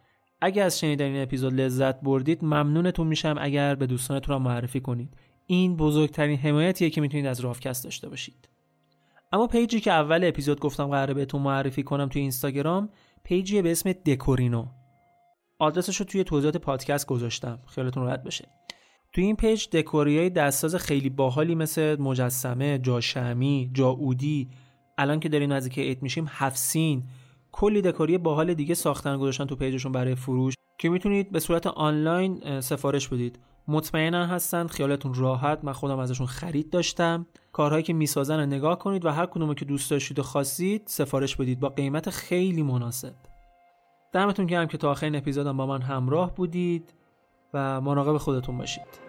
[0.45, 5.13] اگر از شنیدن این اپیزود لذت بردید ممنونتون میشم اگر به دوستانتون را معرفی کنید.
[5.45, 8.49] این بزرگترین حمایتیه که می‌تونید از رافکست داشته باشید.
[9.31, 12.89] اما پیجی که اول اپیزود گفتم قراره بهتون معرفی کنم توی اینستاگرام
[13.23, 14.65] پیجی به اسم دکورینو.
[15.59, 17.59] آدرسش رو توی توضیحات پادکست گذاشتم.
[17.67, 18.47] خیالتون راحت بشه
[19.13, 24.49] توی این پیج دکوریای دستساز خیلی باحالی مثل مجسمه، جاشمعی، جاعودی
[24.97, 27.03] الان که داریم نزدیک عید میشیم هفت‌سین
[27.57, 32.61] کلی دکوری باحال دیگه ساختن گذاشتن تو پیجشون برای فروش که می‌تونید به صورت آنلاین
[32.61, 33.39] سفارش بدید.
[33.67, 35.59] مطمئنا هستن خیالتون راحت.
[35.63, 37.25] من خودم ازشون خرید داشتم.
[37.51, 41.35] کارهایی که می‌سازن رو نگاه کنید و هر کدومو که دوست داشتید و خواستید سفارش
[41.35, 43.13] بدید با قیمت خیلی مناسب.
[44.13, 46.93] دمتون گرم که تا آخر این اپیزودم با من همراه بودید
[47.53, 49.05] و مراقب خودتون باشید.